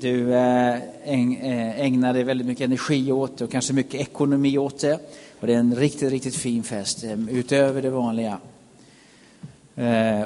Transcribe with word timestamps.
Du 0.00 0.34
eh, 0.34 0.74
eh, 1.04 1.80
ägnar 1.80 2.12
dig 2.12 2.24
väldigt 2.24 2.46
mycket 2.46 2.64
energi 2.64 3.12
åt 3.12 3.38
det 3.38 3.44
och 3.44 3.50
kanske 3.50 3.72
mycket 3.72 4.00
ekonomi 4.00 4.58
åt 4.58 4.80
det. 4.80 4.94
Och 5.40 5.46
det 5.46 5.54
är 5.54 5.58
en 5.58 5.76
riktigt, 5.76 6.10
riktigt 6.10 6.36
fin 6.36 6.62
fest 6.62 7.04
eh, 7.04 7.28
utöver 7.28 7.82
det 7.82 7.90
vanliga. 7.90 8.38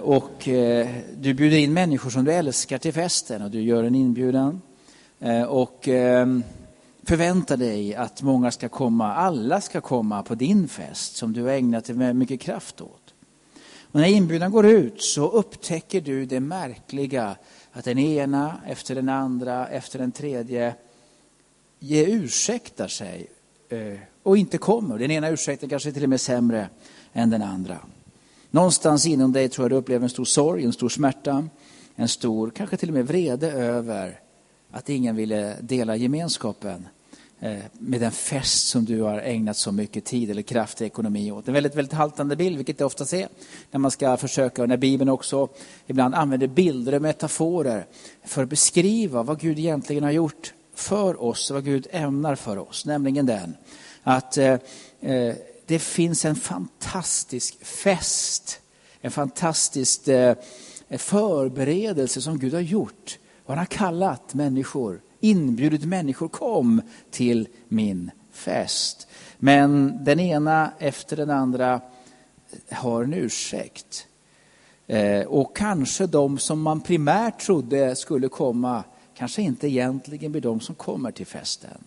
Och 0.03 0.49
du 1.17 1.35
bjuder 1.35 1.57
in 1.57 1.73
människor 1.73 2.11
som 2.11 2.25
du 2.25 2.33
älskar 2.33 2.79
till 2.79 2.93
festen 2.93 3.43
och 3.43 3.51
du 3.51 3.63
gör 3.63 3.85
en 3.85 3.95
inbjudan. 3.95 4.61
Och 5.49 5.89
ehm, 5.89 6.43
förväntar 7.03 7.57
dig 7.57 7.95
att 7.95 8.23
många 8.23 8.51
ska 8.51 8.69
komma, 8.69 9.15
alla 9.15 9.61
ska 9.61 9.81
komma 9.81 10.23
på 10.23 10.35
din 10.35 10.69
fest 10.69 11.17
som 11.17 11.33
du 11.33 11.43
har 11.43 11.51
ägnat 11.51 11.85
dig 11.85 12.15
mycket 12.15 12.41
kraft 12.41 12.81
åt. 12.81 13.15
Och 13.95 14.01
när 14.01 14.09
inbjudan 14.09 14.51
går 14.51 14.67
ut 14.67 15.03
så 15.03 15.29
upptäcker 15.29 16.01
du 16.01 16.27
det 16.27 16.41
märkliga 16.41 17.37
att 17.77 17.85
den 17.85 17.99
ena 17.99 18.61
efter 18.67 18.95
den 18.95 19.09
andra 19.09 19.69
efter 19.69 19.99
den 19.99 20.13
tredje 20.13 20.75
ge 21.79 22.05
ursäktar 22.05 22.89
sig 22.89 23.27
eh, 23.69 23.99
och 24.23 24.37
inte 24.37 24.59
kommer. 24.59 24.99
Den 24.99 25.11
ena 25.11 25.29
ursäkten 25.29 25.69
kanske 25.69 25.93
till 25.93 26.03
och 26.03 26.09
med 26.09 26.21
sämre 26.21 26.69
än 27.13 27.31
den 27.31 27.43
andra. 27.43 27.79
Någonstans 28.51 29.07
inom 29.07 29.33
dig 29.33 29.49
tror 29.49 29.65
jag 29.65 29.71
du 29.71 29.77
upplever 29.77 30.05
en 30.05 30.11
stor 30.11 30.25
sorg, 30.25 30.65
en 30.65 30.73
stor 30.73 30.89
smärta, 30.89 31.49
en 31.95 32.09
stor, 32.09 32.51
kanske 32.51 32.77
till 32.77 32.89
och 32.89 32.95
med 32.95 33.07
vrede 33.07 33.53
över 33.53 34.21
att 34.71 34.89
ingen 34.89 35.17
ville 35.17 35.57
dela 35.61 35.97
gemenskapen 35.97 36.89
Eh, 37.45 37.65
med 37.79 38.01
den 38.01 38.13
fest 38.13 38.69
som 38.69 38.85
du 38.85 39.03
har 39.03 39.19
ägnat 39.19 39.57
så 39.57 39.73
mycket 39.73 40.05
tid 40.05 40.31
eller 40.31 40.43
kraft 40.43 40.81
och 40.81 40.87
ekonomi 40.87 41.31
åt. 41.31 41.49
En 41.49 41.55
väldigt, 41.55 41.75
väldigt 41.75 41.93
haltande 41.93 42.37
bild, 42.37 42.57
vilket 42.57 42.79
det 42.79 42.85
ofta 42.85 43.17
är 43.17 43.29
när 43.71 43.79
man 43.79 43.91
ska 43.91 44.17
försöka, 44.17 44.63
och 44.63 44.69
när 44.69 44.77
Bibeln 44.77 45.11
också 45.11 45.49
ibland 45.87 46.15
använder 46.15 46.47
bilder 46.47 46.95
och 46.95 47.03
metaforer 47.03 47.87
för 48.25 48.43
att 48.43 48.49
beskriva 48.49 49.23
vad 49.23 49.41
Gud 49.41 49.59
egentligen 49.59 50.05
har 50.05 50.11
gjort 50.11 50.55
för 50.75 51.23
oss, 51.23 51.51
vad 51.51 51.65
Gud 51.65 51.87
ämnar 51.91 52.35
för 52.35 52.59
oss. 52.59 52.87
Nämligen 52.87 53.27
den 53.27 53.57
att 54.03 54.39
eh, 54.39 54.57
eh 55.01 55.35
det 55.67 55.79
finns 55.79 56.25
en 56.25 56.37
fantastisk 56.37 57.65
fest, 57.65 58.61
en 59.01 59.11
fantastisk 59.11 60.09
eh, 60.09 60.37
förberedelse 60.91 62.21
som 62.21 62.39
Gud 62.39 62.55
har 62.55 62.61
gjort. 62.61 63.19
Och 63.45 63.49
han 63.49 63.59
har 63.59 63.67
kallat 63.67 64.35
människor 64.35 65.01
inbjudit 65.25 65.85
människor, 65.85 66.29
kom 66.29 66.83
till 67.11 67.49
min 67.69 68.11
fest. 68.33 69.09
Men 69.39 69.99
den 70.05 70.21
ena 70.21 70.73
efter 70.79 71.17
den 71.17 71.31
andra 71.31 71.81
har 72.71 73.05
en 73.05 73.15
ursäkt. 73.15 74.07
Eh, 74.87 75.27
och 75.27 75.57
kanske 75.57 76.07
de 76.07 76.39
som 76.39 76.63
man 76.63 76.81
primärt 76.81 77.41
trodde 77.41 77.97
skulle 77.97 78.29
komma, 78.29 78.85
kanske 79.15 79.43
inte 79.43 79.69
egentligen 79.69 80.33
blir 80.33 80.43
de 80.43 80.61
som 80.61 80.75
kommer 80.75 81.11
till 81.11 81.27
festen. 81.27 81.85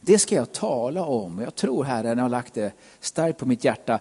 Det 0.00 0.18
ska 0.18 0.34
jag 0.34 0.52
tala 0.52 1.04
om. 1.04 1.40
Jag 1.40 1.54
tror 1.54 1.84
Herren 1.84 2.18
har 2.18 2.28
lagt 2.28 2.54
det 2.54 2.72
starkt 3.00 3.38
på 3.38 3.46
mitt 3.46 3.64
hjärta 3.64 4.00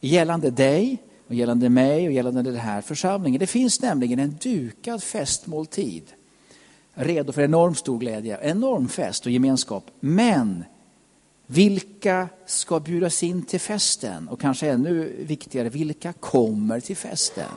gällande 0.00 0.50
dig, 0.50 0.98
och 1.28 1.34
gällande 1.34 1.68
mig 1.68 2.06
och 2.06 2.12
gällande 2.12 2.42
den 2.42 2.56
här 2.56 2.80
församlingen. 2.80 3.38
Det 3.38 3.46
finns 3.46 3.82
nämligen 3.82 4.18
en 4.18 4.36
dukad 4.42 5.02
festmåltid 5.02 6.12
redo 6.98 7.32
för 7.32 7.42
enormt 7.42 7.78
stor 7.78 7.98
glädje, 7.98 8.38
enorm 8.42 8.88
fest 8.88 9.26
och 9.26 9.32
gemenskap. 9.32 9.90
Men 10.00 10.64
vilka 11.46 12.28
ska 12.46 12.80
bjudas 12.80 13.22
in 13.22 13.42
till 13.42 13.60
festen? 13.60 14.28
Och 14.28 14.40
kanske 14.40 14.70
ännu 14.70 15.14
viktigare, 15.18 15.68
vilka 15.68 16.12
kommer 16.12 16.80
till 16.80 16.96
festen? 16.96 17.50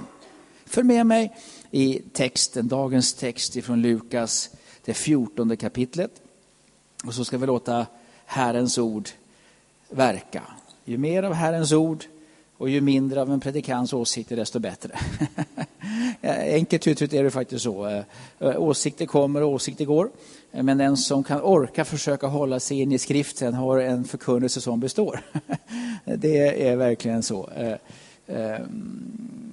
Följ 0.65 0.87
med 0.87 1.05
mig 1.05 1.35
i 1.71 2.01
texten, 2.13 2.67
dagens 2.67 3.13
text 3.13 3.55
ifrån 3.55 3.81
Lukas, 3.81 4.49
det 4.85 4.93
fjortonde 4.93 5.55
kapitlet. 5.55 6.21
Och 7.05 7.13
så 7.13 7.25
ska 7.25 7.37
vi 7.37 7.45
låta 7.45 7.85
Herrens 8.25 8.77
ord 8.77 9.09
verka. 9.89 10.43
Ju 10.85 10.97
mer 10.97 11.23
av 11.23 11.33
Herrens 11.33 11.71
ord, 11.71 12.05
och 12.61 12.69
ju 12.69 12.81
mindre 12.81 13.21
av 13.21 13.31
en 13.31 13.39
predikants 13.39 13.93
åsikter 13.93 14.35
desto 14.35 14.59
bättre. 14.59 14.99
Enkelt 16.21 16.87
uttryckt 16.87 17.13
är 17.13 17.23
det 17.23 17.31
faktiskt 17.31 17.63
så. 17.63 18.03
Eh, 18.39 18.61
åsikter 18.61 19.05
kommer 19.05 19.43
och 19.43 19.51
åsikter 19.51 19.85
går. 19.85 20.09
Eh, 20.51 20.63
men 20.63 20.77
den 20.77 20.97
som 20.97 21.23
kan 21.23 21.41
orka 21.41 21.85
försöka 21.85 22.27
hålla 22.27 22.59
sig 22.59 22.81
in 22.81 22.91
i 22.91 22.97
skriften 22.97 23.53
har 23.53 23.77
en 23.77 24.03
förkunnelse 24.03 24.61
som 24.61 24.79
består. 24.79 25.21
Det 26.05 26.67
är 26.67 26.75
verkligen 26.75 27.23
så. 27.23 27.49
Eh, 27.55 27.75
ehm, 28.27 29.51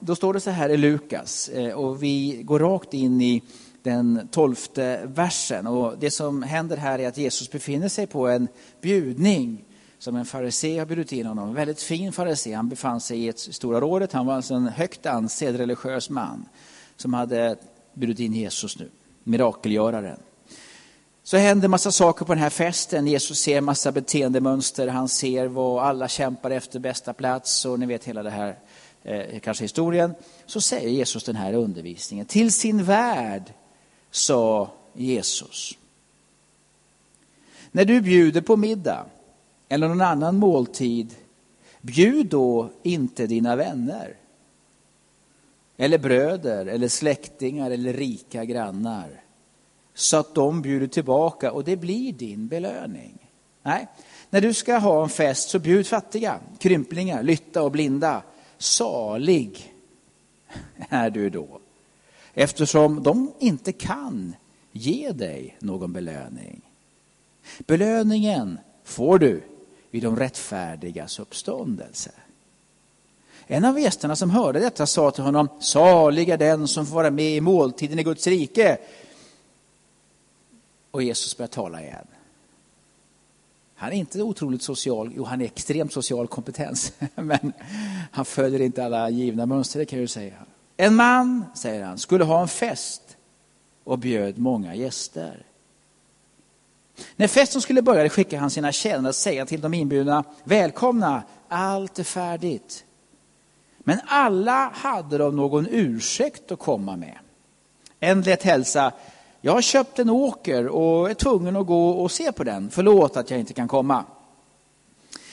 då 0.00 0.16
står 0.16 0.34
det 0.34 0.40
så 0.40 0.50
här 0.50 0.68
i 0.68 0.76
Lukas 0.76 1.50
och 1.74 2.02
vi 2.02 2.40
går 2.42 2.58
rakt 2.58 2.94
in 2.94 3.20
i 3.20 3.42
den 3.82 4.28
tolfte 4.30 5.00
versen. 5.06 5.66
Och 5.66 5.94
det 5.98 6.10
som 6.10 6.42
händer 6.42 6.76
här 6.76 6.98
är 6.98 7.08
att 7.08 7.18
Jesus 7.18 7.50
befinner 7.50 7.88
sig 7.88 8.06
på 8.06 8.28
en 8.28 8.48
bjudning 8.80 9.64
som 10.06 10.16
en 10.16 10.24
farisé 10.24 10.78
har 10.78 10.86
bjudit 10.86 11.12
in 11.12 11.26
honom. 11.26 11.48
En 11.48 11.54
väldigt 11.54 11.82
fin 11.82 12.12
farisé. 12.12 12.52
Han 12.52 12.68
befann 12.68 13.00
sig 13.00 13.18
i 13.18 13.28
ett 13.28 13.38
stora 13.38 13.80
rådet. 13.80 14.12
Han 14.12 14.26
var 14.26 14.34
alltså 14.34 14.54
en 14.54 14.68
högt 14.68 15.06
ansedd 15.06 15.56
religiös 15.56 16.10
man 16.10 16.48
som 16.96 17.14
hade 17.14 17.56
bjudit 17.94 18.18
in 18.18 18.32
Jesus 18.32 18.78
nu, 18.78 18.90
mirakelgöraren. 19.24 20.18
Så 21.22 21.36
händer 21.36 21.68
massa 21.68 21.92
saker 21.92 22.24
på 22.24 22.34
den 22.34 22.42
här 22.42 22.50
festen. 22.50 23.06
Jesus 23.06 23.38
ser 23.38 23.60
massa 23.60 23.92
beteendemönster. 23.92 24.88
Han 24.88 25.08
ser 25.08 25.46
vad 25.46 25.84
alla 25.84 26.08
kämpar 26.08 26.50
efter, 26.50 26.78
bästa 26.78 27.12
plats 27.12 27.64
och 27.64 27.80
ni 27.80 27.86
vet 27.86 28.04
hela 28.04 28.22
det 28.22 28.30
här, 28.30 28.58
eh, 29.02 29.40
kanske 29.40 29.64
historien. 29.64 30.14
Så 30.46 30.60
säger 30.60 30.88
Jesus 30.88 31.24
den 31.24 31.36
här 31.36 31.52
undervisningen. 31.52 32.26
Till 32.26 32.52
sin 32.52 32.84
värld 32.84 33.52
sa 34.10 34.70
Jesus. 34.92 35.78
När 37.72 37.84
du 37.84 38.00
bjuder 38.00 38.40
på 38.40 38.56
middag 38.56 39.06
eller 39.68 39.88
någon 39.88 40.00
annan 40.00 40.36
måltid, 40.36 41.14
bjud 41.80 42.26
då 42.26 42.70
inte 42.82 43.26
dina 43.26 43.56
vänner 43.56 44.16
eller 45.76 45.98
bröder 45.98 46.66
eller 46.66 46.88
släktingar 46.88 47.70
eller 47.70 47.92
rika 47.92 48.44
grannar 48.44 49.20
så 49.94 50.16
att 50.16 50.34
de 50.34 50.62
bjuder 50.62 50.86
tillbaka 50.86 51.52
och 51.52 51.64
det 51.64 51.76
blir 51.76 52.12
din 52.12 52.48
belöning. 52.48 53.18
Nej, 53.62 53.86
när 54.30 54.40
du 54.40 54.54
ska 54.54 54.78
ha 54.78 55.02
en 55.02 55.08
fest 55.08 55.48
så 55.48 55.58
bjud 55.58 55.86
fattiga, 55.86 56.40
krymplingar, 56.58 57.22
lytta 57.22 57.62
och 57.62 57.70
blinda. 57.70 58.22
Salig 58.58 59.74
är 60.88 61.10
du 61.10 61.30
då, 61.30 61.60
eftersom 62.34 63.02
de 63.02 63.32
inte 63.38 63.72
kan 63.72 64.34
ge 64.72 65.10
dig 65.10 65.56
någon 65.58 65.92
belöning. 65.92 66.60
Belöningen 67.58 68.58
får 68.84 69.18
du 69.18 69.42
vid 69.96 70.02
de 70.02 70.16
rättfärdigas 70.16 71.18
uppståndelse. 71.18 72.10
En 73.46 73.64
av 73.64 73.80
gästerna 73.80 74.16
som 74.16 74.30
hörde 74.30 74.60
detta 74.60 74.86
sa 74.86 75.10
till 75.10 75.24
honom, 75.24 75.48
salig 75.60 76.28
är 76.28 76.36
den 76.36 76.68
som 76.68 76.86
får 76.86 76.94
vara 76.94 77.10
med 77.10 77.36
i 77.36 77.40
måltiden 77.40 77.98
i 77.98 78.02
Guds 78.02 78.26
rike. 78.26 78.78
Och 80.90 81.02
Jesus 81.02 81.36
börjar 81.36 81.48
tala 81.48 81.82
igen. 81.82 82.06
Han 83.74 83.92
är 83.92 83.96
inte 83.96 84.22
otroligt 84.22 84.62
social, 84.62 85.12
jo 85.16 85.24
han 85.24 85.40
är 85.40 85.44
extremt 85.44 85.92
social 85.92 86.26
kompetens, 86.26 86.92
men 87.14 87.52
han 88.10 88.24
följer 88.24 88.60
inte 88.60 88.84
alla 88.84 89.10
givna 89.10 89.46
mönster, 89.46 89.78
det 89.78 89.86
kan 89.86 89.98
jag 89.98 90.02
ju 90.02 90.08
säga. 90.08 90.36
En 90.76 90.94
man, 90.94 91.44
säger 91.54 91.84
han, 91.84 91.98
skulle 91.98 92.24
ha 92.24 92.42
en 92.42 92.48
fest 92.48 93.16
och 93.84 93.98
bjöd 93.98 94.38
många 94.38 94.74
gäster. 94.74 95.42
När 97.16 97.26
festen 97.26 97.60
skulle 97.62 97.82
börja 97.82 98.08
skickade 98.08 98.40
han 98.40 98.50
sina 98.50 98.72
tjänare 98.72 99.08
att 99.08 99.16
säga 99.16 99.46
till 99.46 99.60
de 99.60 99.74
inbjudna, 99.74 100.24
välkomna, 100.44 101.22
allt 101.48 101.98
är 101.98 102.04
färdigt. 102.04 102.84
Men 103.78 104.00
alla 104.06 104.70
hade 104.74 105.18
de 105.18 105.36
någon 105.36 105.66
ursäkt 105.70 106.52
att 106.52 106.58
komma 106.58 106.96
med. 106.96 107.18
En 108.00 108.22
lät 108.22 108.42
hälsa, 108.42 108.92
jag 109.40 109.52
har 109.52 109.62
köpt 109.62 109.98
en 109.98 110.10
åker 110.10 110.68
och 110.68 111.10
är 111.10 111.14
tvungen 111.14 111.56
att 111.56 111.66
gå 111.66 111.90
och 111.90 112.10
se 112.10 112.32
på 112.32 112.44
den, 112.44 112.70
förlåt 112.70 113.16
att 113.16 113.30
jag 113.30 113.40
inte 113.40 113.52
kan 113.52 113.68
komma. 113.68 114.04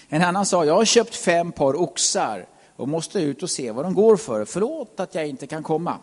En 0.09 0.21
annan 0.23 0.45
sa, 0.45 0.65
jag 0.65 0.75
har 0.75 0.85
köpt 0.85 1.15
fem 1.15 1.51
par 1.51 1.81
oxar 1.81 2.45
och 2.75 2.87
måste 2.87 3.19
ut 3.19 3.43
och 3.43 3.49
se 3.49 3.71
vad 3.71 3.85
de 3.85 3.93
går 3.93 4.17
för, 4.17 4.45
förlåt 4.45 4.99
att 4.99 5.15
jag 5.15 5.27
inte 5.27 5.47
kan 5.47 5.63
komma. 5.63 5.97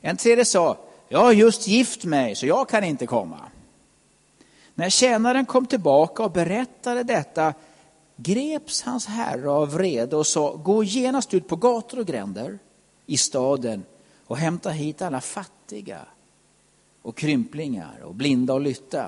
En 0.00 0.16
tredje 0.16 0.44
sa, 0.44 0.76
jag 1.08 1.18
har 1.18 1.32
just 1.32 1.68
gift 1.68 2.04
mig 2.04 2.34
så 2.34 2.46
jag 2.46 2.68
kan 2.68 2.84
inte 2.84 3.06
komma. 3.06 3.40
När 4.80 4.90
tjänaren 4.90 5.46
kom 5.46 5.66
tillbaka 5.66 6.22
och 6.22 6.30
berättade 6.30 7.02
detta 7.02 7.54
greps 8.16 8.82
hans 8.82 9.06
herre 9.06 9.50
av 9.50 9.72
vrede 9.72 10.16
och 10.16 10.26
sa, 10.26 10.56
gå 10.56 10.84
genast 10.84 11.34
ut 11.34 11.48
på 11.48 11.56
gator 11.56 11.98
och 11.98 12.06
gränder 12.06 12.58
i 13.06 13.16
staden 13.16 13.82
och 14.26 14.36
hämta 14.36 14.70
hit 14.70 15.02
alla 15.02 15.20
fattiga 15.20 15.98
och 17.02 17.16
krymplingar 17.16 18.00
och 18.04 18.14
blinda 18.14 18.54
och 18.54 18.60
lytta. 18.60 19.06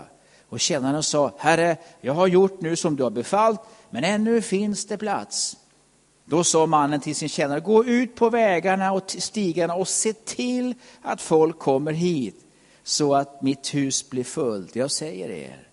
Och 0.49 0.61
tjänaren 0.61 1.03
sa, 1.03 1.33
Herre, 1.39 1.77
jag 2.01 2.15
har 2.15 2.27
gjort 2.27 2.61
nu 2.61 2.77
som 2.77 2.97
du 2.97 3.03
har 3.03 3.11
befallt, 3.11 3.61
men 3.91 4.05
ännu 4.05 4.43
finns 4.43 4.87
det 4.87 4.99
plats. 4.99 5.57
Då 6.25 6.45
sa 6.45 6.67
mannen 6.67 7.01
till 7.01 7.17
sin 7.17 7.29
tjänare, 7.29 7.61
gå 7.61 7.85
ut 7.85 8.15
på 8.15 8.31
vägarna 8.31 8.93
och 8.93 9.11
stigarna 9.19 9.75
och 9.75 9.89
se 9.89 10.13
till 10.13 10.75
att 11.03 11.21
folk 11.21 11.59
kommer 11.59 11.93
hit 11.93 12.42
så 12.82 13.14
att 13.14 13.43
mitt 13.43 13.75
hus 13.75 14.11
blir 14.11 14.25
fullt. 14.25 14.76
Jag 14.76 14.90
säger 14.90 15.31
er 15.31 15.69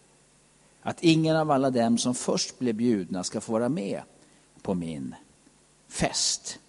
att 0.82 1.04
ingen 1.04 1.36
av 1.36 1.52
alla 1.52 1.70
dem 1.70 1.98
som 1.98 2.16
först 2.16 2.60
blev 2.60 2.76
bjudna 2.76 3.24
ska 3.24 3.42
få 3.42 3.52
vara 3.52 3.70
med 3.70 4.02
på 4.62 4.74
min 4.74 5.16
fest. 5.90 6.60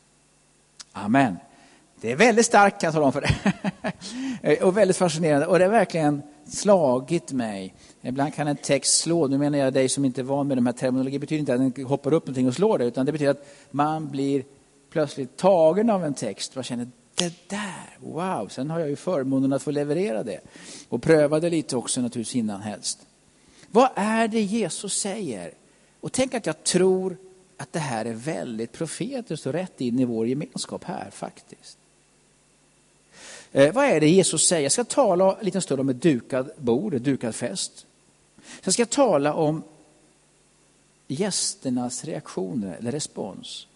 Amen. 0.93 1.37
Det 2.01 2.13
är 2.13 2.17
väldigt 2.17 2.47
starkt 2.47 2.81
kan 2.81 2.89
jag 2.89 2.95
tala 2.95 3.07
om 3.07 3.13
för 3.13 3.21
dig. 3.21 4.63
och 4.63 4.77
väldigt 4.77 4.97
fascinerande. 4.97 5.47
Och 5.47 5.59
det 5.59 5.65
har 5.65 5.73
verkligen 5.73 6.23
slagit 6.47 7.33
mig. 7.33 7.75
Ibland 8.03 8.35
kan 8.35 8.49
en 8.49 8.57
text 8.57 9.01
slå, 9.01 9.27
nu 9.27 9.39
menar 9.39 9.59
jag 9.59 9.73
dig 9.73 9.89
som 9.89 10.05
inte 10.05 10.21
är 10.21 10.23
van 10.23 10.49
med 10.49 10.57
de 10.57 10.67
här 10.67 10.73
terminologin, 10.73 11.13
det 11.13 11.19
betyder 11.19 11.41
inte 11.41 11.55
att 11.55 11.75
den 11.75 11.85
hoppar 11.85 12.13
upp 12.13 12.27
någonting 12.27 12.49
och 12.49 12.55
slår 12.55 12.79
dig, 12.79 12.87
utan 12.87 13.07
det 13.07 13.13
betyder 13.13 13.31
att 13.31 13.47
man 13.71 14.11
blir 14.11 14.45
plötsligt 14.91 15.37
tagen 15.37 15.91
av 15.91 16.05
en 16.05 16.15
text 16.15 16.55
Man 16.55 16.65
känner 16.65 16.89
det 17.21 17.49
där, 17.49 17.99
wow. 17.99 18.49
Sen 18.49 18.71
har 18.71 18.81
jag 18.81 18.89
ju 18.89 18.97
förmånen 18.97 19.53
att 19.53 19.63
få 19.63 19.71
leverera 19.71 20.23
det. 20.23 20.41
Och 20.89 21.03
pröva 21.03 21.41
det 21.41 21.51
lite 21.51 21.77
också 21.77 22.01
naturligtvis 22.01 22.37
innan 22.37 22.61
helst. 22.61 22.99
Vad 23.71 23.91
är 23.95 24.29
det 24.29 24.41
Jesus 24.41 25.01
säger? 25.01 25.53
Och 26.01 26.13
tänk 26.13 26.35
att 26.35 26.47
jag 26.47 26.65
tror 26.65 27.17
att 27.57 27.73
det 27.73 27.79
här 27.79 28.05
är 28.05 28.13
väldigt 28.13 28.73
profetiskt 28.73 29.47
och 29.47 29.53
rätt 29.53 29.81
in 29.81 29.99
i 29.99 30.05
vår 30.05 30.27
gemenskap 30.27 30.85
här 30.85 31.11
faktiskt. 31.11 31.79
Eh, 33.53 33.75
vad 33.75 33.85
är 33.85 34.01
det 34.01 34.09
Jesus 34.09 34.47
säger? 34.47 34.63
Jag 34.63 34.73
ska 34.73 34.85
tala 34.85 35.37
en 35.37 35.45
liten 35.45 35.63
stund 35.63 35.81
om 35.81 35.89
ett 35.89 36.03
dukat 36.03 36.57
bord, 36.57 36.95
ett 36.95 37.05
dukad 37.05 37.35
fest. 37.35 37.87
Sen 38.63 38.73
ska 38.73 38.83
jag 38.83 38.91
tala 38.91 39.35
om 39.35 39.63
gästernas 41.09 42.05
reaktioner 42.05 42.77
eller 42.79 42.93
respons. 42.93 43.67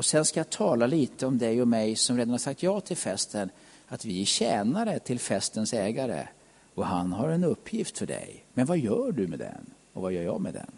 Och 0.00 0.04
sen 0.04 0.24
ska 0.24 0.40
jag 0.40 0.50
tala 0.50 0.86
lite 0.86 1.26
om 1.26 1.38
dig 1.38 1.62
och 1.62 1.68
mig 1.68 1.96
som 1.96 2.16
redan 2.16 2.30
har 2.30 2.38
sagt 2.38 2.62
ja 2.62 2.80
till 2.80 2.96
festen, 2.96 3.50
att 3.88 4.04
vi 4.04 4.20
är 4.22 4.24
tjänare 4.24 4.98
till 4.98 5.18
festens 5.18 5.72
ägare 5.72 6.28
och 6.74 6.86
han 6.86 7.12
har 7.12 7.28
en 7.28 7.44
uppgift 7.44 7.98
för 7.98 8.06
dig. 8.06 8.44
Men 8.54 8.66
vad 8.66 8.78
gör 8.78 9.12
du 9.12 9.26
med 9.26 9.38
den? 9.38 9.70
Och 9.92 10.02
vad 10.02 10.12
gör 10.12 10.22
jag 10.22 10.40
med 10.40 10.54
den? 10.54 10.70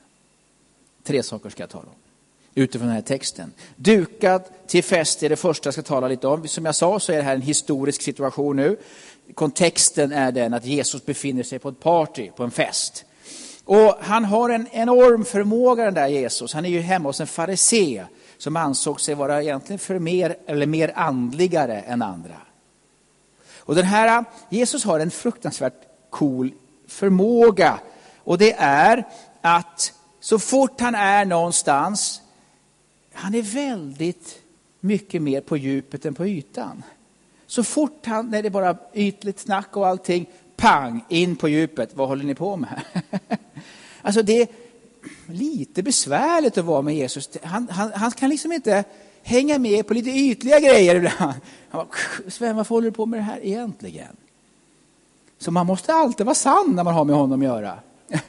Tre 1.03 1.23
saker 1.23 1.51
ska 1.51 1.63
jag 1.63 1.71
tala 1.71 1.85
om 1.85 1.95
utifrån 2.55 2.87
den 2.87 2.95
här 2.95 3.03
texten. 3.03 3.53
Dukad 3.77 4.43
till 4.67 4.85
fest 4.85 5.23
är 5.23 5.29
det 5.29 5.37
första 5.37 5.67
jag 5.67 5.75
ska 5.75 5.83
tala 5.83 6.09
lite 6.09 6.27
om. 6.27 6.49
Som 6.49 6.65
jag 6.65 6.75
sa 6.75 7.01
så 7.01 7.13
är 7.13 7.17
det 7.17 7.23
här 7.23 7.35
en 7.35 7.43
historisk 7.43 8.03
situation 8.03 8.57
nu. 8.57 8.77
Kontexten 9.35 10.13
är 10.13 10.33
den 10.33 10.55
att 10.55 10.65
Jesus 10.65 11.07
befinner 11.07 11.43
sig 11.43 11.59
på 11.59 11.69
ett 11.69 11.81
party, 11.81 12.31
på 12.37 12.45
en 12.45 12.51
fest. 12.51 13.05
Och 13.65 13.97
han 14.01 14.25
har 14.25 14.51
en 14.51 14.69
enorm 14.73 15.25
förmåga 15.25 15.85
den 15.85 15.95
där 15.95 16.09
Jesus. 16.09 16.53
Han 16.53 16.65
är 16.65 16.71
ju 16.71 16.81
hemma 16.81 17.09
hos 17.09 17.21
en 17.21 17.27
farisé 17.27 18.05
som 18.43 18.57
ansåg 18.57 19.01
sig 19.01 19.15
vara 19.15 19.43
egentligen 19.43 19.79
för 19.79 19.99
mer, 19.99 20.37
eller 20.47 20.67
mer 20.67 20.93
andligare 20.95 21.81
än 21.81 22.03
andra. 22.03 22.37
Och 23.59 23.75
den 23.75 23.85
här 23.85 24.25
Jesus 24.49 24.85
har 24.85 25.01
en 25.01 25.11
fruktansvärt 25.11 25.83
cool 26.11 26.53
förmåga. 26.87 27.81
Och 28.19 28.39
det 28.39 28.53
är 28.53 29.09
att 29.41 29.93
så 30.21 30.39
fort 30.39 30.81
han 30.81 30.95
är 30.95 31.25
någonstans 31.25 32.23
han 33.13 33.35
är 33.35 33.43
väldigt 33.43 34.39
mycket 34.81 35.23
mer 35.23 35.41
på 35.41 35.57
djupet 35.57 36.07
än 36.07 36.15
på 36.15 36.27
ytan. 36.27 36.83
Så 37.47 37.65
fort 37.65 38.07
han, 38.07 38.31
när 38.31 38.43
det 38.43 38.49
är 38.49 38.51
bara 38.51 38.77
ytligt 38.95 39.39
snack 39.39 39.77
och 39.77 39.87
allting, 39.87 40.27
pang, 40.57 41.05
in 41.09 41.37
på 41.37 41.49
djupet. 41.49 41.91
Vad 41.95 42.09
håller 42.09 42.25
ni 42.25 42.35
på 42.35 42.57
med? 42.57 42.83
alltså 44.03 44.23
det 44.23 44.51
lite 45.27 45.83
besvärligt 45.83 46.59
att 46.59 46.65
vara 46.65 46.83
med 46.83 46.95
Jesus. 46.95 47.31
Han, 47.43 47.69
han, 47.69 47.93
han 47.95 48.11
kan 48.11 48.31
liksom 48.31 48.53
inte 48.53 48.85
hänga 49.23 49.59
med 49.59 49.87
på 49.87 49.95
lite 49.95 50.11
ytliga 50.11 50.61
grejer 50.61 50.95
ibland. 50.95 51.35
Sven, 52.29 52.57
varför 52.57 52.75
håller 52.75 52.91
du 52.91 52.93
på 52.93 53.07
med 53.07 53.19
det 53.21 53.25
här 53.25 53.41
egentligen? 53.43 54.17
Så 55.39 55.51
man 55.51 55.67
måste 55.67 55.95
alltid 55.95 56.27
vara 56.27 56.35
sann 56.35 56.73
när 56.77 56.85
man 56.85 56.95
har 56.95 57.05
med 57.05 57.17
honom 57.17 57.41
att 57.41 57.47
göra. 57.47 57.79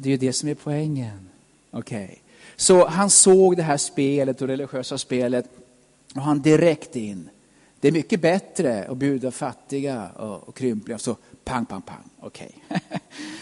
Det 0.00 0.08
är 0.08 0.10
ju 0.10 0.16
det 0.16 0.32
som 0.32 0.48
är 0.48 0.54
poängen. 0.54 1.28
Okej. 1.70 2.04
Okay. 2.04 2.16
Så 2.56 2.86
han 2.86 3.10
såg 3.10 3.56
det 3.56 3.62
här 3.62 3.76
spelet 3.76 4.42
och 4.42 4.48
religiösa 4.48 4.98
spelet 4.98 5.44
och 6.14 6.22
han 6.22 6.42
direkt 6.42 6.96
in. 6.96 7.28
Det 7.80 7.88
är 7.88 7.92
mycket 7.92 8.20
bättre 8.20 8.84
att 8.84 8.96
bjuda 8.96 9.30
fattiga 9.30 10.08
och, 10.16 10.48
och 10.48 10.56
krympliga. 10.56 10.98
Så 10.98 11.16
pang, 11.48 11.64
pang, 11.66 11.82
pang. 11.82 12.04
Okej. 12.20 12.50
Okay. 12.68 12.78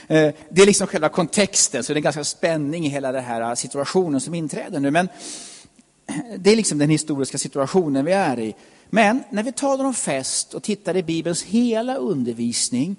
Eh, 0.09 0.35
det 0.51 0.63
är 0.63 0.67
liksom 0.67 0.87
själva 0.87 1.09
kontexten, 1.09 1.85
så 1.85 1.93
det 1.93 1.99
är 1.99 2.03
ganska 2.03 2.25
spänning 2.25 2.87
i 2.87 2.89
hela 2.89 3.13
den 3.13 3.25
här 3.25 3.41
eh, 3.41 3.55
situationen 3.55 4.21
som 4.21 4.35
inträder 4.35 4.81
nu. 4.81 4.91
Men 4.91 5.09
det 6.39 6.53
är 6.53 6.57
liksom 6.57 6.79
den 6.79 6.91
historiska 6.91 7.39
situationen 7.39 8.05
vi 8.05 8.13
är 8.13 8.39
i. 8.39 8.55
Men 8.91 9.23
när 9.31 9.43
vi 9.43 9.53
talar 9.53 9.85
om 9.85 9.95
fest 9.95 10.55
och 10.55 10.63
tittar 10.63 10.97
i 10.97 11.03
Bibelns 11.03 11.43
hela 11.43 11.97
undervisning 11.97 12.97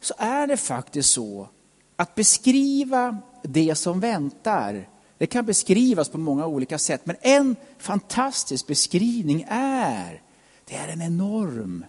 så 0.00 0.14
är 0.18 0.46
det 0.46 0.56
faktiskt 0.56 1.10
så 1.10 1.48
att 1.96 2.14
beskriva 2.14 3.18
det 3.42 3.74
som 3.74 4.00
väntar 4.00 4.88
det 5.18 5.26
kan 5.26 5.46
beskrivas 5.46 6.08
på 6.08 6.18
många 6.18 6.46
olika 6.46 6.78
sätt, 6.78 7.00
men 7.04 7.16
en 7.20 7.56
fantastisk 7.78 8.66
beskrivning 8.66 9.46
är, 9.48 10.22
det 10.64 10.74
är 10.74 10.88
en 10.88 11.02
enorm 11.02 11.84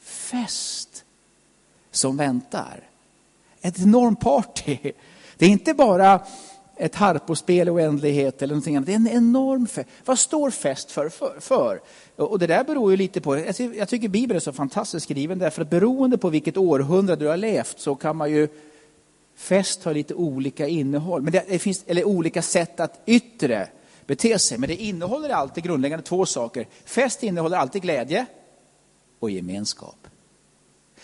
fest 0.00 1.04
som 1.90 2.16
väntar. 2.16 2.80
Ett 3.60 3.78
enormt 3.78 4.20
party. 4.20 4.78
Det 5.36 5.46
är 5.46 5.50
inte 5.50 5.74
bara 5.74 6.20
ett 6.76 6.94
harpospel 6.94 7.68
i 7.68 7.70
oändlighet 7.70 8.42
eller 8.42 8.54
någonting 8.54 8.76
annat. 8.76 8.86
Det 8.86 8.92
är 8.92 8.96
en 8.96 9.08
enorm 9.08 9.66
fest. 9.66 9.88
Vad 10.04 10.18
står 10.18 10.50
fest 10.50 10.90
för? 10.90 11.08
för, 11.08 11.40
för? 11.40 11.80
Och 12.16 12.38
det 12.38 12.46
där 12.46 12.64
beror 12.64 12.90
ju 12.90 12.96
lite 12.96 13.20
på, 13.20 13.38
jag 13.74 13.88
tycker 13.88 14.08
Bibeln 14.08 14.36
är 14.36 14.40
så 14.40 14.52
fantastiskt 14.52 15.04
skriven 15.04 15.38
därför 15.38 15.62
att 15.62 15.70
beroende 15.70 16.18
på 16.18 16.28
vilket 16.28 16.56
århundrade 16.56 17.24
du 17.24 17.28
har 17.28 17.36
levt 17.36 17.80
så 17.80 17.94
kan 17.94 18.16
man 18.16 18.30
ju 18.30 18.48
Fest 19.38 19.84
har 19.84 19.94
lite 19.94 20.14
olika 20.14 20.66
innehåll, 20.66 21.22
men 21.22 21.32
det, 21.32 21.44
det 21.48 21.58
finns, 21.58 21.84
eller 21.86 22.04
olika 22.04 22.42
sätt 22.42 22.80
att 22.80 23.00
yttre 23.06 23.68
bete 24.06 24.38
sig. 24.38 24.58
Men 24.58 24.68
det 24.68 24.76
innehåller 24.76 25.28
alltid 25.28 25.64
grundläggande 25.64 26.04
två 26.04 26.26
saker. 26.26 26.66
Fest 26.84 27.22
innehåller 27.22 27.56
alltid 27.56 27.82
glädje 27.82 28.26
och 29.18 29.30
gemenskap. 29.30 30.07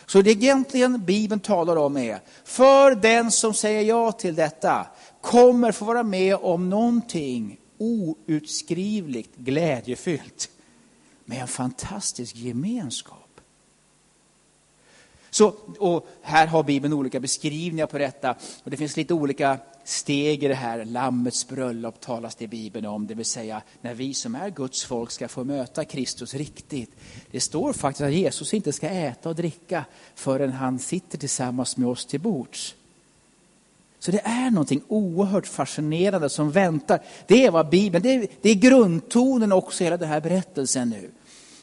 Så 0.06 0.22
det 0.22 0.30
egentligen 0.30 1.04
Bibeln 1.04 1.40
talar 1.40 1.76
om 1.76 1.96
är, 1.96 2.20
för 2.44 2.94
den 2.94 3.30
som 3.30 3.54
säger 3.54 3.82
ja 3.82 4.12
till 4.12 4.34
detta 4.34 4.86
kommer 5.20 5.72
få 5.72 5.84
vara 5.84 6.02
med 6.02 6.36
om 6.36 6.70
någonting 6.70 7.58
outskrivligt 7.78 9.36
glädjefyllt 9.36 10.50
med 11.24 11.40
en 11.40 11.48
fantastisk 11.48 12.36
gemenskap. 12.36 13.18
Så, 15.30 15.54
och 15.78 16.08
här 16.22 16.46
har 16.46 16.62
Bibeln 16.62 16.92
olika 16.92 17.20
beskrivningar 17.20 17.86
på 17.86 17.98
detta. 17.98 18.34
Och 18.64 18.70
det 18.70 18.76
finns 18.76 18.96
lite 18.96 19.14
olika 19.14 19.58
steg 19.84 20.44
i 20.44 20.48
det 20.48 20.54
här. 20.54 20.84
Lammets 20.84 21.48
bröllop 21.48 22.00
talas 22.00 22.34
det 22.34 22.44
i 22.44 22.48
Bibeln 22.48 22.86
om, 22.86 23.06
det 23.06 23.14
vill 23.14 23.24
säga 23.24 23.62
när 23.80 23.94
vi 23.94 24.14
som 24.14 24.34
är 24.34 24.50
Guds 24.50 24.84
folk 24.84 25.10
ska 25.10 25.28
få 25.28 25.44
möta 25.44 25.84
Kristus 25.84 26.34
riktigt. 26.34 26.90
Det 27.30 27.40
står 27.40 27.72
faktiskt 27.72 28.04
att 28.04 28.12
Jesus 28.12 28.54
inte 28.54 28.72
ska 28.72 28.88
äta 28.88 29.28
och 29.28 29.34
dricka 29.34 29.84
förrän 30.14 30.52
han 30.52 30.78
sitter 30.78 31.18
tillsammans 31.18 31.76
med 31.76 31.88
oss 31.88 32.06
till 32.06 32.20
bords. 32.20 32.74
Så 33.98 34.10
det 34.10 34.20
är 34.24 34.50
någonting 34.50 34.82
oerhört 34.88 35.46
fascinerande 35.46 36.28
som 36.28 36.50
väntar. 36.50 37.00
Det 37.26 37.46
är 37.46 37.50
vad 37.50 37.68
Bibeln, 37.68 38.02
det 38.02 38.14
är, 38.14 38.26
det 38.42 38.50
är 38.50 38.54
grundtonen 38.54 39.52
också 39.52 39.82
i 39.82 39.86
hela 39.86 39.96
den 39.96 40.08
här 40.08 40.20
berättelsen 40.20 40.90
nu. 40.90 41.10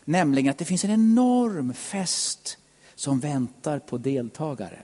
Nämligen 0.06 0.51
att 0.51 0.58
det 0.58 0.66
finns 0.66 0.84
en 0.84 0.92
enorm 0.92 1.74
fest 1.74 2.58
som 2.96 3.20
väntar 3.20 3.80
på 3.80 3.98
deltagare. 3.98 4.80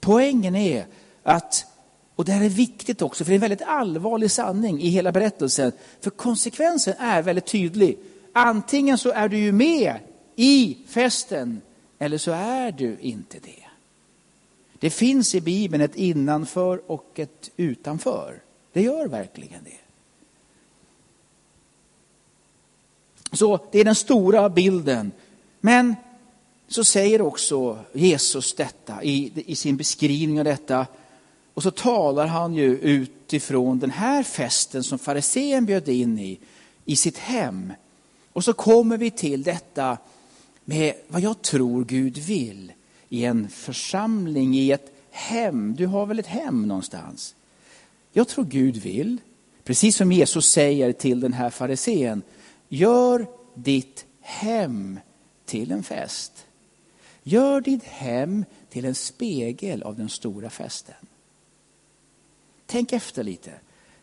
Poängen 0.00 0.56
är 0.56 0.86
att, 1.28 1.66
och 2.14 2.24
det 2.24 2.32
här 2.32 2.44
är 2.44 2.48
viktigt 2.48 3.02
också, 3.02 3.24
för 3.24 3.30
det 3.30 3.34
är 3.34 3.36
en 3.36 3.40
väldigt 3.40 3.62
allvarlig 3.62 4.30
sanning 4.30 4.80
i 4.80 4.88
hela 4.88 5.12
berättelsen. 5.12 5.72
För 6.00 6.10
konsekvensen 6.10 6.94
är 6.98 7.22
väldigt 7.22 7.46
tydlig. 7.46 7.98
Antingen 8.32 8.98
så 8.98 9.10
är 9.10 9.28
du 9.28 9.38
ju 9.38 9.52
med 9.52 9.98
i 10.36 10.78
festen 10.86 11.60
eller 11.98 12.18
så 12.18 12.30
är 12.32 12.72
du 12.72 12.96
inte 13.00 13.38
det. 13.38 13.64
Det 14.78 14.90
finns 14.90 15.34
i 15.34 15.40
Bibeln 15.40 15.82
ett 15.82 15.96
innanför 15.96 16.90
och 16.90 17.10
ett 17.14 17.50
utanför. 17.56 18.42
Det 18.72 18.82
gör 18.82 19.06
verkligen 19.06 19.64
det. 19.64 19.78
Så 23.32 23.60
det 23.72 23.78
är 23.78 23.84
den 23.84 23.94
stora 23.94 24.48
bilden. 24.48 25.12
Men 25.60 25.94
så 26.68 26.84
säger 26.84 27.20
också 27.20 27.78
Jesus 27.92 28.54
detta 28.54 29.02
i, 29.02 29.32
i 29.46 29.56
sin 29.56 29.76
beskrivning 29.76 30.38
av 30.38 30.44
detta. 30.44 30.86
Och 31.58 31.62
så 31.62 31.70
talar 31.70 32.26
han 32.26 32.54
ju 32.54 32.78
utifrån 32.78 33.78
den 33.78 33.90
här 33.90 34.22
festen 34.22 34.84
som 34.84 34.98
farisén 34.98 35.66
bjöd 35.66 35.88
in 35.88 36.18
i, 36.18 36.38
i 36.84 36.96
sitt 36.96 37.18
hem. 37.18 37.72
Och 38.32 38.44
så 38.44 38.52
kommer 38.52 38.98
vi 38.98 39.10
till 39.10 39.42
detta 39.42 39.98
med 40.64 40.94
vad 41.08 41.20
jag 41.20 41.42
tror 41.42 41.84
Gud 41.84 42.18
vill 42.18 42.72
i 43.08 43.24
en 43.24 43.48
församling, 43.48 44.54
i 44.54 44.70
ett 44.70 44.92
hem. 45.10 45.74
Du 45.74 45.86
har 45.86 46.06
väl 46.06 46.18
ett 46.18 46.26
hem 46.26 46.68
någonstans? 46.68 47.34
Jag 48.12 48.28
tror 48.28 48.44
Gud 48.44 48.76
vill, 48.76 49.18
precis 49.64 49.96
som 49.96 50.12
Jesus 50.12 50.52
säger 50.52 50.92
till 50.92 51.20
den 51.20 51.32
här 51.32 51.50
farisén, 51.50 52.22
gör 52.68 53.26
ditt 53.54 54.04
hem 54.20 55.00
till 55.44 55.72
en 55.72 55.82
fest. 55.82 56.32
Gör 57.22 57.60
ditt 57.60 57.84
hem 57.84 58.44
till 58.70 58.84
en 58.84 58.94
spegel 58.94 59.82
av 59.82 59.96
den 59.96 60.08
stora 60.08 60.50
festen. 60.50 61.07
Tänk 62.70 62.92
efter 62.92 63.24
lite. 63.24 63.50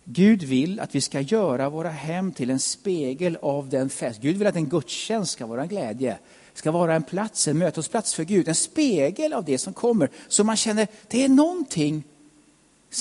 Gud 0.03 0.43
vill 0.43 0.79
att 0.79 0.95
vi 0.95 1.01
ska 1.01 1.21
göra 1.21 1.69
våra 1.69 1.89
hem 1.89 2.31
till 2.31 2.49
en 2.49 2.59
spegel 2.59 3.37
av 3.41 3.69
den 3.69 3.89
fest. 3.89 4.21
Gud 4.21 4.37
vill 4.37 4.47
att 4.47 4.55
en 4.55 4.69
gudstjänst 4.69 5.31
ska 5.31 5.45
vara 5.45 5.61
en 5.61 5.67
glädje, 5.67 6.17
ska 6.53 6.71
vara 6.71 6.95
en 6.95 7.03
plats, 7.03 7.47
en 7.47 7.57
mötesplats 7.57 8.13
för 8.13 8.23
Gud. 8.23 8.47
En 8.47 8.55
spegel 8.55 9.33
av 9.33 9.45
det 9.45 9.57
som 9.57 9.73
kommer. 9.73 10.09
Så 10.27 10.43
man 10.43 10.55
känner, 10.55 10.87
det 11.07 11.23
är 11.23 11.29
någonting 11.29 12.03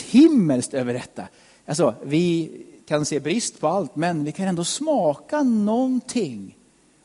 himmelskt 0.04 0.74
över 0.74 0.94
detta. 0.94 1.28
Alltså, 1.66 1.94
vi 2.02 2.50
kan 2.86 3.04
se 3.04 3.20
brist 3.20 3.60
på 3.60 3.68
allt, 3.68 3.96
men 3.96 4.24
vi 4.24 4.32
kan 4.32 4.48
ändå 4.48 4.64
smaka 4.64 5.42
någonting 5.42 6.56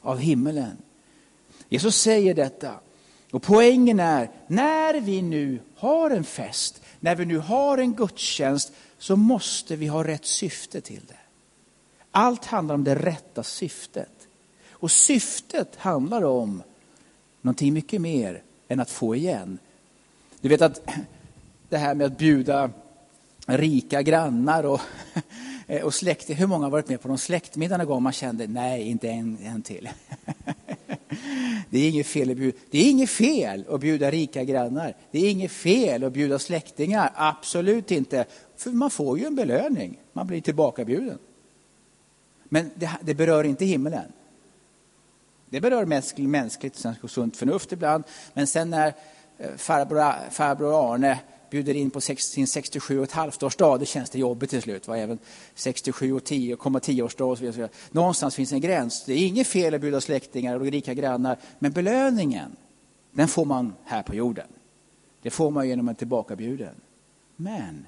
av 0.01 0.17
himmelen. 0.17 0.77
Jesus 1.69 2.01
säger 2.01 2.33
detta. 2.33 2.73
Och 3.31 3.43
poängen 3.43 3.99
är, 3.99 4.31
när 4.47 5.01
vi 5.01 5.21
nu 5.21 5.59
har 5.75 6.09
en 6.09 6.23
fest, 6.23 6.81
när 6.99 7.15
vi 7.15 7.25
nu 7.25 7.37
har 7.37 7.77
en 7.77 7.93
gudstjänst, 7.93 8.71
så 8.97 9.15
måste 9.15 9.75
vi 9.75 9.87
ha 9.87 10.03
rätt 10.03 10.25
syfte 10.25 10.81
till 10.81 11.05
det. 11.07 11.19
Allt 12.11 12.45
handlar 12.45 12.75
om 12.75 12.83
det 12.83 12.95
rätta 12.95 13.43
syftet. 13.43 14.27
Och 14.71 14.91
syftet 14.91 15.75
handlar 15.75 16.23
om 16.23 16.63
någonting 17.41 17.73
mycket 17.73 18.01
mer 18.01 18.43
än 18.67 18.79
att 18.79 18.89
få 18.89 19.15
igen. 19.15 19.57
Du 20.41 20.49
vet 20.49 20.61
att 20.61 20.81
det 21.69 21.77
här 21.77 21.95
med 21.95 22.07
att 22.07 22.17
bjuda 22.17 22.71
rika 23.45 24.01
grannar 24.01 24.63
och, 24.63 24.81
och 25.83 25.93
släktingar. 25.93 26.39
Hur 26.39 26.47
många 26.47 26.65
har 26.65 26.71
varit 26.71 26.89
med 26.89 27.01
på 27.01 27.07
de 27.07 27.17
släktmiddagarna 27.17 27.85
gång 27.85 28.03
man 28.03 28.13
kände, 28.13 28.47
nej, 28.47 28.81
inte 28.81 29.09
en, 29.09 29.37
en 29.43 29.61
till. 29.61 29.89
Det 31.69 31.79
är 31.79 31.89
inget 31.89 32.07
fel 32.07 32.31
att 32.31 32.37
bjuda, 32.37 32.57
det 32.69 32.77
är 32.77 32.89
inget 32.89 33.09
fel 33.09 33.65
att 33.69 33.81
bjuda 33.81 34.11
rika 34.11 34.43
grannar. 34.43 34.95
Det 35.11 35.19
är 35.19 35.31
inget 35.31 35.51
fel 35.51 36.03
att 36.03 36.13
bjuda 36.13 36.39
släktingar, 36.39 37.11
absolut 37.15 37.91
inte. 37.91 38.25
För 38.57 38.71
man 38.71 38.89
får 38.89 39.19
ju 39.19 39.25
en 39.25 39.35
belöning, 39.35 39.99
man 40.13 40.27
blir 40.27 40.41
tillbakabjuden. 40.41 41.17
Men 42.43 42.71
det, 42.75 42.89
det 43.01 43.13
berör 43.13 43.43
inte 43.43 43.65
himlen. 43.65 44.11
Det 45.49 45.61
berör 45.61 45.85
mänskligt 45.85 46.29
mänskligt 46.29 46.85
sunt 47.07 47.37
förnuft 47.37 47.71
ibland. 47.71 48.03
Men 48.33 48.47
sen 48.47 48.69
när 48.69 48.93
eh, 49.37 49.55
farbror, 49.57 50.29
farbror 50.29 50.93
Arne 50.93 51.19
bjuder 51.49 51.73
in 51.73 51.89
på 51.89 52.01
sin 52.01 52.47
67 52.47 52.97
och 52.97 53.03
ett 53.03 53.11
halvt 53.11 53.43
årsdag, 53.43 53.79
det 53.79 53.85
känns 53.85 54.09
det 54.09 54.19
jobbigt 54.19 54.49
till 54.49 54.61
slut. 54.61 54.87
Va? 54.87 54.97
Även 54.97 55.19
67 55.55 56.13
och 56.13 56.23
10, 56.23 56.57
10 56.81 57.03
årsdag 57.03 57.25
och 57.25 57.37
så 57.37 57.43
vidare. 57.43 57.69
Någonstans 57.91 58.35
finns 58.35 58.51
en 58.51 58.61
gräns. 58.61 59.03
Det 59.05 59.13
är 59.13 59.27
inget 59.27 59.47
fel 59.47 59.73
att 59.73 59.81
bjuda 59.81 60.01
släktingar 60.01 60.55
och 60.55 60.65
rika 60.65 60.93
grannar, 60.93 61.37
men 61.59 61.71
belöningen, 61.71 62.55
den 63.11 63.27
får 63.27 63.45
man 63.45 63.73
här 63.83 64.03
på 64.03 64.15
jorden. 64.15 64.47
Det 65.21 65.29
får 65.29 65.51
man 65.51 65.67
genom 65.67 65.89
en 65.89 65.95
tillbakabjuden. 65.95 66.75
Men 67.35 67.87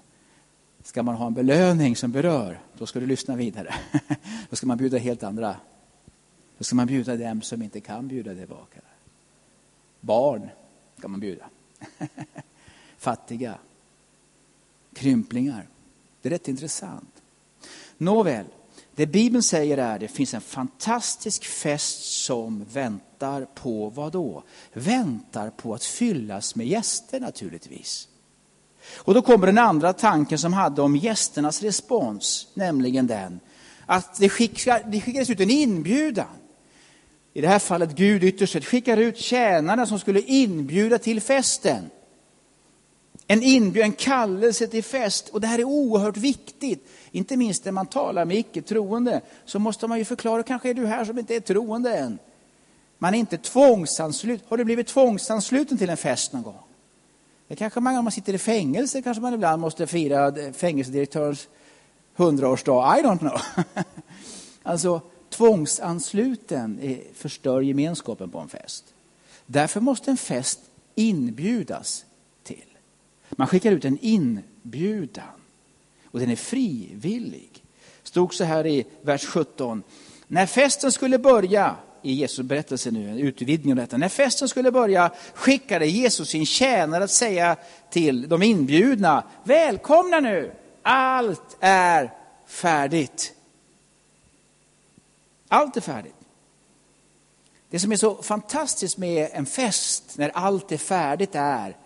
ska 0.83 1.03
man 1.03 1.15
ha 1.15 1.27
en 1.27 1.33
belöning 1.33 1.95
som 1.95 2.11
berör, 2.11 2.59
då 2.77 2.85
ska 2.85 2.99
du 2.99 3.05
lyssna 3.05 3.35
vidare. 3.35 3.73
Då 4.49 4.55
ska 4.55 4.67
man 4.67 4.77
bjuda 4.77 4.97
helt 4.97 5.23
andra. 5.23 5.55
Då 6.57 6.63
ska 6.63 6.75
man 6.75 6.87
bjuda 6.87 7.15
dem 7.17 7.41
som 7.41 7.61
inte 7.61 7.79
kan 7.79 8.07
bjuda 8.07 8.35
tillbaka. 8.35 8.79
Barn 9.99 10.49
ska 10.97 11.07
man 11.07 11.19
bjuda. 11.19 11.45
fattiga, 13.01 13.57
krymplingar. 14.93 15.67
Det 16.21 16.29
är 16.29 16.31
rätt 16.31 16.47
intressant. 16.47 17.21
Nåväl, 17.97 18.45
det 18.95 19.05
Bibeln 19.05 19.43
säger 19.43 19.77
är 19.77 19.93
att 19.93 19.99
det 19.99 20.07
finns 20.07 20.33
en 20.33 20.41
fantastisk 20.41 21.45
fest 21.45 22.23
som 22.23 22.65
väntar 22.73 23.45
på 23.45 23.89
vad 23.89 24.11
då? 24.11 24.43
Väntar 24.73 25.49
på 25.49 25.73
att 25.73 25.83
fyllas 25.83 26.55
med 26.55 26.67
gäster 26.67 27.19
naturligtvis. 27.19 28.07
Och 28.95 29.13
då 29.13 29.21
kommer 29.21 29.47
den 29.47 29.57
andra 29.57 29.93
tanken 29.93 30.39
som 30.39 30.53
hade 30.53 30.81
om 30.81 30.95
gästernas 30.95 31.61
respons, 31.61 32.47
nämligen 32.53 33.07
den 33.07 33.39
att 33.85 34.19
det, 34.19 34.29
skickar, 34.29 34.83
det 34.85 35.01
skickades 35.01 35.29
ut 35.29 35.39
en 35.39 35.49
inbjudan. 35.49 36.35
I 37.33 37.41
det 37.41 37.47
här 37.47 37.59
fallet 37.59 37.95
Gud 37.95 38.23
ytterst 38.23 38.53
sett 38.53 38.65
skickar 38.65 38.97
ut 38.97 39.17
tjänarna 39.17 39.85
som 39.85 39.99
skulle 39.99 40.21
inbjuda 40.21 40.97
till 40.97 41.21
festen. 41.21 41.89
En 43.27 43.43
inbjudan, 43.43 43.89
en 43.89 43.95
kallelse 43.95 44.67
till 44.67 44.83
fest. 44.83 45.29
Och 45.29 45.41
det 45.41 45.47
här 45.47 45.59
är 45.59 45.63
oerhört 45.63 46.17
viktigt. 46.17 46.87
Inte 47.11 47.37
minst 47.37 47.65
när 47.65 47.71
man 47.71 47.85
talar 47.85 48.25
med 48.25 48.37
icke-troende 48.37 49.21
så 49.45 49.59
måste 49.59 49.87
man 49.87 49.97
ju 49.97 50.05
förklara, 50.05 50.43
kanske 50.43 50.69
är 50.69 50.73
du 50.73 50.85
här 50.85 51.05
som 51.05 51.19
inte 51.19 51.35
är 51.35 51.39
troende 51.39 51.97
än. 51.97 52.19
Man 52.97 53.13
är 53.13 53.17
inte 53.17 53.37
tvångsansluten. 53.37 54.47
Har 54.49 54.57
du 54.57 54.63
blivit 54.63 54.87
tvångsansluten 54.87 55.77
till 55.77 55.89
en 55.89 55.97
fest 55.97 56.33
någon 56.33 56.43
gång? 56.43 56.59
Det 57.47 57.55
kanske 57.55 57.79
man, 57.79 57.97
om 57.97 58.05
man 58.05 58.11
sitter 58.11 58.33
i 58.33 58.37
fängelse 58.37 59.01
kanske 59.01 59.21
man 59.21 59.33
ibland 59.33 59.61
måste 59.61 59.87
fira 59.87 60.33
fängelsedirektörens 60.53 61.47
hundraårsdag. 62.15 62.99
I 62.99 63.03
don't 63.03 63.19
know. 63.19 63.41
alltså, 64.63 65.01
tvångsansluten 65.29 66.97
förstör 67.13 67.61
gemenskapen 67.61 68.29
på 68.29 68.39
en 68.39 68.49
fest. 68.49 68.85
Därför 69.45 69.79
måste 69.79 70.11
en 70.11 70.17
fest 70.17 70.59
inbjudas 70.95 72.05
man 73.31 73.47
skickar 73.47 73.71
ut 73.71 73.85
en 73.85 73.97
inbjudan 74.01 75.41
och 76.05 76.19
den 76.19 76.29
är 76.29 76.35
frivillig. 76.35 77.63
Stod 78.03 78.33
så 78.33 78.43
här 78.43 78.67
i 78.67 78.85
vers 79.01 79.25
17. 79.25 79.83
När 80.27 80.45
festen 80.45 80.91
skulle 80.91 81.19
börja, 81.19 81.75
i 82.01 82.13
Jesu 82.13 82.43
berättelse 82.43 82.91
nu, 82.91 83.09
en 83.09 83.17
utvidgning 83.17 83.73
av 83.73 83.77
detta. 83.77 83.97
När 83.97 84.09
festen 84.09 84.49
skulle 84.49 84.71
börja 84.71 85.11
skickade 85.33 85.85
Jesus 85.85 86.29
sin 86.29 86.45
tjänare 86.45 87.03
att 87.03 87.11
säga 87.11 87.55
till 87.89 88.29
de 88.29 88.43
inbjudna, 88.43 89.23
välkomna 89.43 90.19
nu, 90.19 90.51
allt 90.81 91.57
är 91.59 92.13
färdigt. 92.47 93.33
Allt 95.47 95.77
är 95.77 95.81
färdigt. 95.81 96.15
Det 97.69 97.79
som 97.79 97.91
är 97.91 97.95
så 97.95 98.15
fantastiskt 98.15 98.97
med 98.97 99.29
en 99.33 99.45
fest 99.45 100.17
när 100.17 100.29
allt 100.29 100.71
är 100.71 100.77
färdigt 100.77 101.35
är 101.35 101.77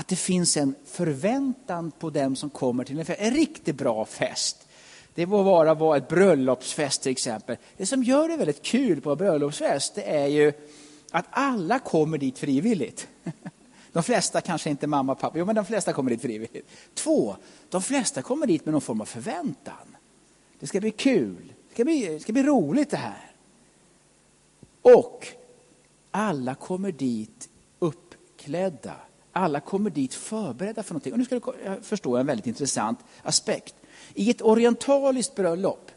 att 0.00 0.08
det 0.08 0.16
finns 0.16 0.56
en 0.56 0.74
förväntan 0.84 1.90
på 1.90 2.10
dem 2.10 2.36
som 2.36 2.50
kommer 2.50 2.84
till 2.84 2.98
en 2.98 3.04
fest. 3.04 3.20
En 3.20 3.34
riktigt 3.34 3.76
bra 3.76 4.04
fest. 4.04 4.68
Det 5.14 5.26
må 5.26 5.42
vara 5.42 5.74
vara 5.74 5.96
ett 5.96 6.08
bröllopsfest 6.08 7.02
till 7.02 7.12
exempel. 7.12 7.56
Det 7.76 7.86
som 7.86 8.02
gör 8.02 8.28
det 8.28 8.36
väldigt 8.36 8.62
kul 8.62 9.00
på 9.00 9.10
en 9.10 9.18
bröllopsfest 9.18 9.94
det 9.94 10.02
är 10.02 10.26
ju 10.26 10.52
att 11.10 11.24
alla 11.30 11.78
kommer 11.78 12.18
dit 12.18 12.38
frivilligt. 12.38 13.08
De 13.92 14.02
flesta 14.02 14.40
kanske 14.40 14.70
inte 14.70 14.86
mamma 14.86 15.12
och 15.12 15.18
pappa, 15.18 15.38
jo 15.38 15.44
men 15.44 15.54
de 15.54 15.64
flesta 15.64 15.92
kommer 15.92 16.10
dit 16.10 16.22
frivilligt. 16.22 16.68
Två, 16.94 17.36
de 17.68 17.82
flesta 17.82 18.22
kommer 18.22 18.46
dit 18.46 18.64
med 18.64 18.72
någon 18.72 18.80
form 18.80 19.00
av 19.00 19.04
förväntan. 19.04 19.96
Det 20.60 20.66
ska 20.66 20.80
bli 20.80 20.90
kul, 20.90 21.52
det 21.68 21.74
ska 21.74 21.84
bli, 21.84 22.06
det 22.06 22.20
ska 22.20 22.32
bli 22.32 22.42
roligt 22.42 22.90
det 22.90 22.96
här. 22.96 23.32
Och 24.82 25.26
alla 26.10 26.54
kommer 26.54 26.92
dit 26.92 27.48
uppklädda 27.78 28.94
alla 29.32 29.60
kommer 29.60 29.90
dit 29.90 30.14
förberedda 30.14 30.82
för 30.82 30.94
någonting. 30.94 31.12
Och 31.12 31.18
nu 31.18 31.24
ska 31.24 31.34
du 31.34 31.42
förstå 31.82 32.16
en 32.16 32.26
väldigt 32.26 32.46
intressant 32.46 32.98
aspekt. 33.22 33.74
I 34.14 34.30
ett 34.30 34.42
orientaliskt 34.42 35.34
bröllop, 35.34 35.90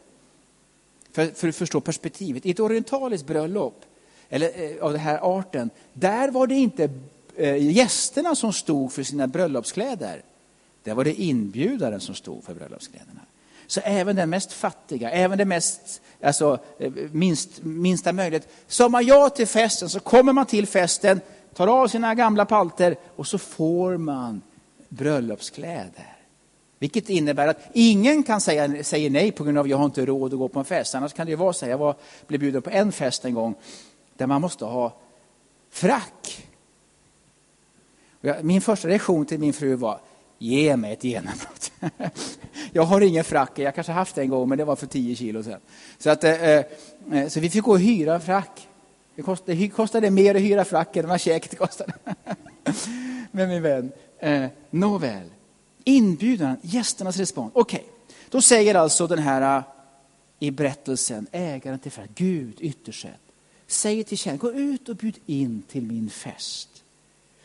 för, 1.12 1.26
för 1.26 1.48
att 1.48 1.56
förstå 1.56 1.80
perspektivet, 1.80 2.46
i 2.46 2.50
ett 2.50 2.60
orientaliskt 2.60 3.26
bröllop, 3.26 3.84
eller 4.28 4.50
eh, 4.62 4.84
av 4.84 4.92
den 4.92 5.00
här 5.00 5.38
arten, 5.38 5.70
där 5.92 6.30
var 6.30 6.46
det 6.46 6.54
inte 6.54 6.90
eh, 7.36 7.56
gästerna 7.56 8.34
som 8.34 8.52
stod 8.52 8.92
för 8.92 9.02
sina 9.02 9.26
bröllopskläder. 9.26 10.22
Där 10.82 10.94
var 10.94 11.04
det 11.04 11.14
inbjudaren 11.20 12.00
som 12.00 12.14
stod 12.14 12.44
för 12.44 12.54
bröllopskläderna. 12.54 13.20
Så 13.66 13.80
även 13.84 14.16
den 14.16 14.30
mest 14.30 14.52
fattiga, 14.52 15.10
även 15.10 15.38
den 15.38 15.48
mest, 15.48 16.02
alltså, 16.22 16.58
eh, 16.78 16.92
minst, 17.12 17.62
minsta 17.62 18.12
möjlighet. 18.12 18.48
Sa 18.66 18.88
man 18.88 19.06
ja 19.06 19.28
till 19.28 19.46
festen 19.46 19.88
så 19.88 20.00
kommer 20.00 20.32
man 20.32 20.46
till 20.46 20.66
festen 20.66 21.20
tar 21.54 21.66
av 21.66 21.88
sina 21.88 22.14
gamla 22.14 22.44
palter 22.44 22.96
och 23.16 23.26
så 23.26 23.38
får 23.38 23.96
man 23.96 24.42
bröllopskläder. 24.88 26.14
Vilket 26.78 27.08
innebär 27.08 27.48
att 27.48 27.58
ingen 27.72 28.22
kan 28.22 28.40
säga 28.40 28.84
säger 28.84 29.10
nej 29.10 29.32
på 29.32 29.44
grund 29.44 29.58
av 29.58 29.64
att 29.64 29.70
jag 29.70 29.76
har 29.76 29.84
inte 29.84 30.06
råd 30.06 30.32
att 30.32 30.38
gå 30.38 30.48
på 30.48 30.58
en 30.58 30.64
fest. 30.64 30.94
Annars 30.94 31.12
kan 31.12 31.26
det 31.26 31.30
ju 31.30 31.36
vara 31.36 31.52
så. 31.52 31.66
Jag 31.66 31.78
var, 31.78 31.94
blev 32.26 32.40
bjuden 32.40 32.62
på 32.62 32.70
en 32.70 32.92
fest 32.92 33.24
en 33.24 33.34
gång 33.34 33.54
där 34.16 34.26
man 34.26 34.40
måste 34.40 34.64
ha 34.64 34.92
frack. 35.70 36.46
Jag, 38.20 38.44
min 38.44 38.60
första 38.60 38.88
reaktion 38.88 39.26
till 39.26 39.40
min 39.40 39.52
fru 39.52 39.74
var, 39.74 40.00
ge 40.38 40.76
mig 40.76 40.92
ett 40.92 41.04
genombrott. 41.04 41.72
jag 42.72 42.82
har 42.82 43.00
ingen 43.00 43.24
frack, 43.24 43.58
jag 43.58 43.74
kanske 43.74 43.92
haft 43.92 44.14
det 44.14 44.22
en 44.22 44.28
gång 44.28 44.48
men 44.48 44.58
det 44.58 44.64
var 44.64 44.76
för 44.76 44.86
10 44.86 45.16
kilo 45.16 45.42
sedan. 45.42 45.60
Så, 45.98 46.10
att, 46.10 46.24
eh, 46.24 46.42
eh 46.42 46.64
så 47.28 47.40
vi 47.40 47.50
fick 47.50 47.64
gå 47.64 47.70
och 47.70 47.80
hyra 47.80 48.14
en 48.14 48.20
frack. 48.20 48.68
Det 49.16 49.22
kostade, 49.22 49.54
det 49.54 49.68
kostade 49.68 50.10
mer 50.10 50.34
att 50.34 50.40
hyra 50.40 50.64
fracken 50.64 51.04
än 51.04 51.10
vad 51.10 51.20
käket 51.20 51.58
kostade. 51.58 51.92
Men 53.30 53.48
min 53.48 53.62
vän, 53.62 53.92
eh, 54.18 54.46
nåväl. 54.70 55.28
Inbjudan, 55.84 56.56
gästernas 56.62 57.16
respons. 57.16 57.52
Okej, 57.54 57.80
okay. 57.80 58.16
då 58.28 58.42
säger 58.42 58.74
alltså 58.74 59.06
den 59.06 59.18
här 59.18 59.58
eh, 59.58 59.64
i 60.38 60.50
berättelsen, 60.50 61.26
ägaren 61.32 61.78
till 61.78 61.92
fest, 61.92 62.10
Gud 62.14 62.56
ytterst 62.60 63.02
sett, 63.02 63.20
säger 63.66 64.04
till 64.04 64.18
tjänarna, 64.18 64.40
gå 64.40 64.52
ut 64.52 64.88
och 64.88 64.96
bjud 64.96 65.18
in 65.26 65.62
till 65.68 65.82
min 65.82 66.10
fest. 66.10 66.68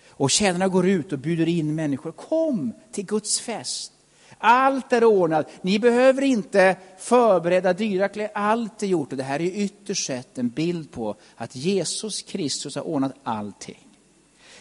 Och 0.09 0.31
tjänarna 0.31 0.67
går 0.67 0.87
ut 0.87 1.13
och 1.13 1.19
bjuder 1.19 1.47
in 1.47 1.75
människor. 1.75 2.11
Kom 2.11 2.73
till 2.91 3.05
Guds 3.05 3.39
fest. 3.39 3.91
Allt 4.41 4.93
är 4.93 5.03
ordnat. 5.03 5.49
Ni 5.61 5.79
behöver 5.79 6.21
inte 6.21 6.75
förbereda 6.97 7.73
dyra 7.73 8.07
kläder. 8.07 8.31
Allt 8.33 8.83
är 8.83 8.87
gjort. 8.87 9.11
Och 9.11 9.17
det 9.17 9.23
här 9.23 9.41
är 9.41 9.45
ytterst 9.45 10.07
sett 10.07 10.37
en 10.37 10.49
bild 10.49 10.91
på 10.91 11.15
att 11.35 11.55
Jesus 11.55 12.21
Kristus 12.21 12.75
har 12.75 12.87
ordnat 12.87 13.13
allting. 13.23 13.87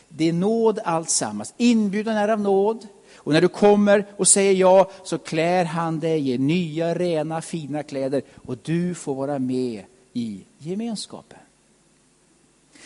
Det 0.09 0.29
är 0.29 0.33
nåd 0.33 0.79
alltsammans. 0.85 1.55
Inbjudan 1.57 2.17
är 2.17 2.29
av 2.29 2.41
nåd. 2.41 2.87
Och 3.17 3.33
när 3.33 3.41
du 3.41 3.49
kommer 3.49 4.07
och 4.17 4.29
säger 4.29 4.53
ja 4.53 4.91
så 5.05 5.19
klär 5.19 5.65
han 5.65 6.01
dig 6.01 6.31
i 6.31 6.39
nya, 6.39 6.95
rena, 6.95 7.43
fina 7.43 7.83
kläder 7.83 8.23
och 8.47 8.59
du 8.63 8.95
får 8.95 9.15
vara 9.15 9.39
med 9.39 9.85
i 10.13 10.41
gemenskapen. 10.59 11.39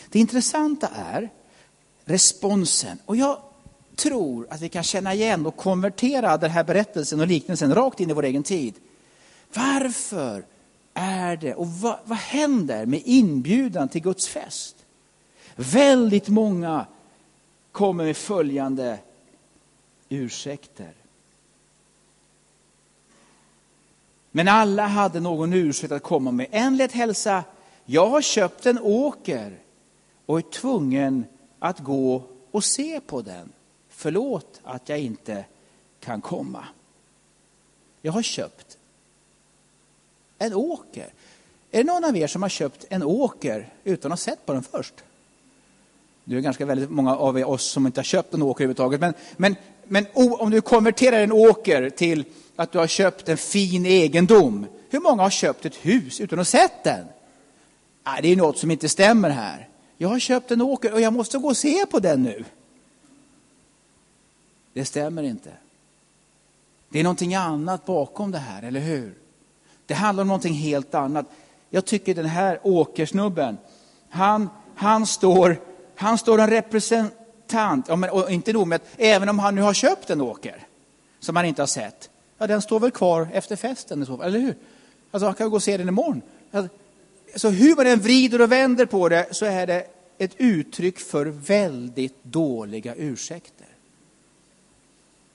Det 0.09 0.19
intressanta 0.19 0.87
är 0.87 1.29
responsen. 2.05 2.97
Och 3.05 3.15
jag 3.15 3.37
tror 3.95 4.47
att 4.49 4.61
vi 4.61 4.69
kan 4.69 4.83
känna 4.83 5.13
igen 5.13 5.45
och 5.45 5.55
konvertera 5.55 6.37
den 6.37 6.51
här 6.51 6.63
berättelsen 6.63 7.19
och 7.19 7.27
liknelsen 7.27 7.75
rakt 7.75 7.99
in 7.99 8.09
i 8.09 8.13
vår 8.13 8.25
egen 8.25 8.43
tid. 8.43 8.73
Varför 9.53 10.45
är 10.93 11.37
det 11.37 11.55
och 11.55 11.67
vad, 11.67 11.99
vad 12.03 12.17
händer 12.17 12.85
med 12.85 13.01
inbjudan 13.05 13.89
till 13.89 14.01
Guds 14.01 14.27
fest? 14.27 14.75
Väldigt 15.55 16.27
många 16.27 16.85
kommer 17.71 18.03
med 18.03 18.17
följande 18.17 18.99
ursäkter. 20.09 20.93
Men 24.31 24.47
alla 24.47 24.87
hade 24.87 25.19
någon 25.19 25.53
ursäkt 25.53 25.91
att 25.91 26.03
komma 26.03 26.31
med. 26.31 26.47
En 26.51 26.77
lät 26.77 26.91
hälsa, 26.91 27.43
jag 27.85 28.07
har 28.07 28.21
köpt 28.21 28.65
en 28.65 28.79
åker 28.79 29.59
och 30.25 30.37
är 30.37 30.41
tvungen 30.41 31.25
att 31.59 31.79
gå 31.79 32.23
och 32.51 32.63
se 32.63 32.99
på 32.99 33.21
den. 33.21 33.51
Förlåt 34.03 34.61
att 34.63 34.89
jag 34.89 34.99
inte 34.99 35.45
kan 35.99 36.21
komma. 36.21 36.65
Jag 38.01 38.11
har 38.11 38.21
köpt 38.21 38.77
en 40.37 40.53
åker. 40.53 41.13
Är 41.71 41.77
det 41.77 41.83
någon 41.83 42.03
av 42.03 42.17
er 42.17 42.27
som 42.27 42.41
har 42.41 42.49
köpt 42.49 42.85
en 42.89 43.03
åker 43.03 43.73
utan 43.83 44.11
att 44.11 44.19
ha 44.19 44.23
sett 44.23 44.45
på 44.45 44.53
den 44.53 44.63
först? 44.63 44.93
Det 46.23 46.35
är 46.35 46.39
ganska 46.39 46.65
väldigt 46.65 46.89
många 46.89 47.17
av 47.17 47.37
oss 47.37 47.63
som 47.63 47.85
inte 47.85 47.99
har 47.99 48.03
köpt 48.03 48.33
en 48.33 48.41
åker 48.41 48.63
överhuvudtaget. 48.63 49.01
Men, 49.01 49.13
men, 49.37 49.55
men 49.83 50.05
om 50.13 50.49
du 50.49 50.61
konverterar 50.61 51.19
en 51.19 51.31
åker 51.31 51.89
till 51.89 52.25
att 52.55 52.71
du 52.71 52.77
har 52.77 52.87
köpt 52.87 53.29
en 53.29 53.37
fin 53.37 53.85
egendom. 53.85 54.65
Hur 54.89 54.99
många 54.99 55.23
har 55.23 55.29
köpt 55.29 55.65
ett 55.65 55.75
hus 55.75 56.21
utan 56.21 56.39
att 56.39 56.47
ha 56.53 56.59
sett 56.59 56.83
den? 56.83 57.05
Det 58.21 58.27
är 58.31 58.35
något 58.35 58.57
som 58.57 58.71
inte 58.71 58.89
stämmer 58.89 59.29
här. 59.29 59.69
Jag 59.97 60.09
har 60.09 60.19
köpt 60.19 60.51
en 60.51 60.61
åker 60.61 60.93
och 60.93 61.01
jag 61.01 61.13
måste 61.13 61.37
gå 61.37 61.47
och 61.47 61.57
se 61.57 61.85
på 61.85 61.99
den 61.99 62.23
nu. 62.23 62.43
Det 64.73 64.85
stämmer 64.85 65.23
inte. 65.23 65.49
Det 66.89 66.99
är 66.99 67.03
någonting 67.03 67.35
annat 67.35 67.85
bakom 67.85 68.31
det 68.31 68.37
här, 68.37 68.63
eller 68.63 68.79
hur? 68.79 69.13
Det 69.85 69.93
handlar 69.93 70.21
om 70.21 70.27
någonting 70.27 70.53
helt 70.53 70.95
annat. 70.95 71.25
Jag 71.69 71.85
tycker 71.85 72.15
den 72.15 72.25
här 72.25 72.59
åkersnubben, 72.63 73.57
han, 74.09 74.49
han, 74.75 75.07
står, 75.07 75.57
han 75.95 76.17
står 76.17 76.39
en 76.41 76.49
representant, 76.49 77.89
och 77.89 78.31
inte 78.31 78.53
nog 78.53 78.67
med 78.67 78.75
att 78.75 78.87
även 78.97 79.29
om 79.29 79.39
han 79.39 79.55
nu 79.55 79.61
har 79.61 79.73
köpt 79.73 80.09
en 80.09 80.21
åker 80.21 80.67
som 81.19 81.35
han 81.35 81.45
inte 81.45 81.61
har 81.61 81.67
sett, 81.67 82.09
ja 82.37 82.47
den 82.47 82.61
står 82.61 82.79
väl 82.79 82.91
kvar 82.91 83.27
efter 83.33 83.55
festen 83.55 84.03
i 84.03 84.05
så 84.05 84.17
fall, 84.17 84.25
eller 84.25 84.39
hur? 84.39 84.55
Alltså 85.11 85.25
han 85.25 85.35
kan 85.35 85.49
gå 85.49 85.55
och 85.55 85.63
se 85.63 85.77
den 85.77 85.87
imorgon. 85.87 86.21
Alltså, 86.51 86.75
så 87.35 87.49
hur 87.49 87.75
man 87.75 87.87
än 87.87 87.99
vrider 87.99 88.41
och 88.41 88.51
vänder 88.51 88.85
på 88.85 89.09
det 89.09 89.27
så 89.31 89.45
är 89.45 89.67
det 89.67 89.85
ett 90.17 90.33
uttryck 90.37 90.99
för 90.99 91.25
väldigt 91.25 92.23
dåliga 92.23 92.95
ursäkter. 92.95 93.62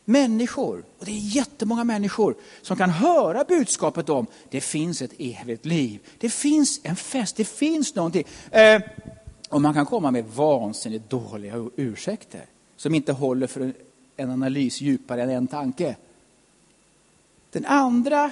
Människor, 0.08 0.85
och 0.98 1.04
det 1.04 1.11
är 1.11 1.37
jättemånga 1.37 1.85
människor, 1.85 2.35
som 2.62 2.76
kan 2.76 2.90
höra 2.90 3.44
budskapet 3.44 4.09
om 4.09 4.26
det 4.50 4.61
finns 4.61 5.02
ett 5.02 5.12
evigt 5.18 5.66
liv. 5.66 6.00
Det 6.18 6.30
finns 6.30 6.80
en 6.83 6.96
fest, 6.96 7.37
det 7.37 7.44
finns 7.44 7.94
någonting. 7.94 8.24
Eh, 8.50 8.83
och 9.48 9.62
man 9.62 9.74
kan 9.74 9.87
komma 9.87 10.11
med 10.11 10.24
vansinnigt 10.24 11.11
dåliga 11.11 11.68
ursäkter 11.76 12.44
som 12.76 12.94
inte 12.94 13.12
håller 13.12 13.46
för 13.46 13.72
en 14.16 14.30
analys 14.30 14.80
djupare 14.80 15.22
än 15.22 15.30
en 15.30 15.46
tanke. 15.46 15.96
Den 17.50 17.66
andra 17.66 18.30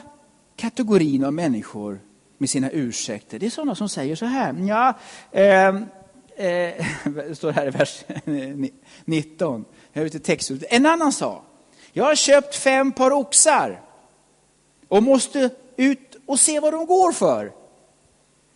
kategorin 0.57 1.25
av 1.25 1.33
människor 1.33 2.01
med 2.39 2.51
sina 2.51 2.71
ursäkter, 2.71 3.39
det 3.39 3.47
är 3.47 3.51
sådana 3.51 3.75
som 3.75 3.89
säger 3.89 4.17
så 4.17 4.27
här. 4.27 4.55
Ja, 4.69 4.99
eh, 5.33 5.69
eh, 6.47 6.87
det 7.05 7.37
står 7.37 7.53
här 7.53 7.67
i 7.67 7.71
vers 7.71 8.05
19. 9.05 9.65
Jag 9.93 10.03
vet 10.03 10.25
text. 10.25 10.51
En 10.71 10.87
annan 10.87 11.13
sa, 11.13 11.43
jag 11.97 12.05
har 12.05 12.15
köpt 12.15 12.55
fem 12.55 12.93
par 12.93 13.11
oxar 13.11 13.81
och 14.89 15.03
måste 15.03 15.51
ut 15.77 16.17
och 16.27 16.41
se 16.41 16.61
vad 16.61 16.73
de 16.73 16.87
går 16.87 17.13
för. 17.13 17.53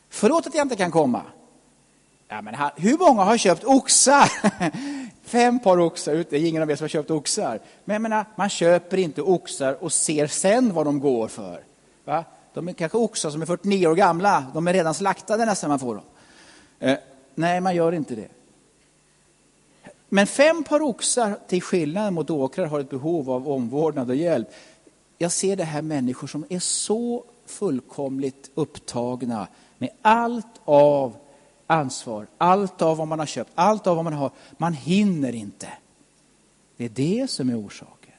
Förlåt 0.08 0.46
att 0.46 0.54
jag 0.54 0.64
inte 0.64 0.76
kan 0.76 0.90
komma. 0.90 1.22
Ja, 2.28 2.42
men 2.42 2.54
hur 2.76 2.98
många 2.98 3.22
har 3.22 3.36
köpt 3.36 3.64
oxar? 3.64 4.32
Fem 5.24 5.58
par 5.58 5.80
oxar, 5.80 6.24
det 6.30 6.36
är 6.36 6.48
ingen 6.48 6.62
av 6.62 6.70
er 6.70 6.76
som 6.76 6.84
har 6.84 6.88
köpt 6.88 7.10
oxar. 7.10 7.60
Men 7.84 7.94
jag 7.94 8.02
menar, 8.02 8.24
man 8.36 8.48
köper 8.48 8.96
inte 8.96 9.22
oxar 9.22 9.84
och 9.84 9.92
ser 9.92 10.26
sen 10.26 10.74
vad 10.74 10.86
de 10.86 11.00
går 11.00 11.28
för. 11.28 11.64
Va? 12.04 12.24
De 12.54 12.68
är 12.68 12.72
kanske 12.72 12.98
oxar 12.98 13.30
som 13.30 13.42
är 13.42 13.46
49 13.46 13.86
år 13.86 13.94
gamla, 13.94 14.44
de 14.54 14.68
är 14.68 14.72
redan 14.72 14.94
slaktade 14.94 15.44
nästan 15.44 15.70
man 15.70 15.78
får 15.78 15.94
dem. 15.94 16.04
Eh, 16.78 16.98
nej, 17.34 17.60
man 17.60 17.74
gör 17.74 17.92
inte 17.92 18.14
det. 18.14 18.28
Men 20.12 20.26
fem 20.26 20.64
par 20.64 20.82
oxar, 20.82 21.38
till 21.48 21.62
skillnad 21.62 22.12
mot 22.12 22.30
åkrar, 22.30 22.66
har 22.66 22.80
ett 22.80 22.90
behov 22.90 23.30
av 23.30 23.48
omvårdnad 23.48 24.10
och 24.10 24.16
hjälp. 24.16 24.48
Jag 25.18 25.32
ser 25.32 25.56
det 25.56 25.64
här 25.64 25.82
människor 25.82 26.26
som 26.26 26.44
är 26.48 26.58
så 26.58 27.24
fullkomligt 27.46 28.50
upptagna 28.54 29.48
med 29.78 29.90
allt 30.02 30.60
av 30.64 31.16
ansvar, 31.66 32.26
allt 32.38 32.82
av 32.82 32.96
vad 32.96 33.08
man 33.08 33.18
har 33.18 33.26
köpt, 33.26 33.50
allt 33.54 33.86
av 33.86 33.96
vad 33.96 34.04
man 34.04 34.12
har. 34.12 34.30
Man 34.58 34.72
hinner 34.72 35.34
inte. 35.34 35.68
Det 36.76 36.84
är 36.84 36.88
det 36.88 37.30
som 37.30 37.50
är 37.50 37.66
orsaken. 37.66 38.14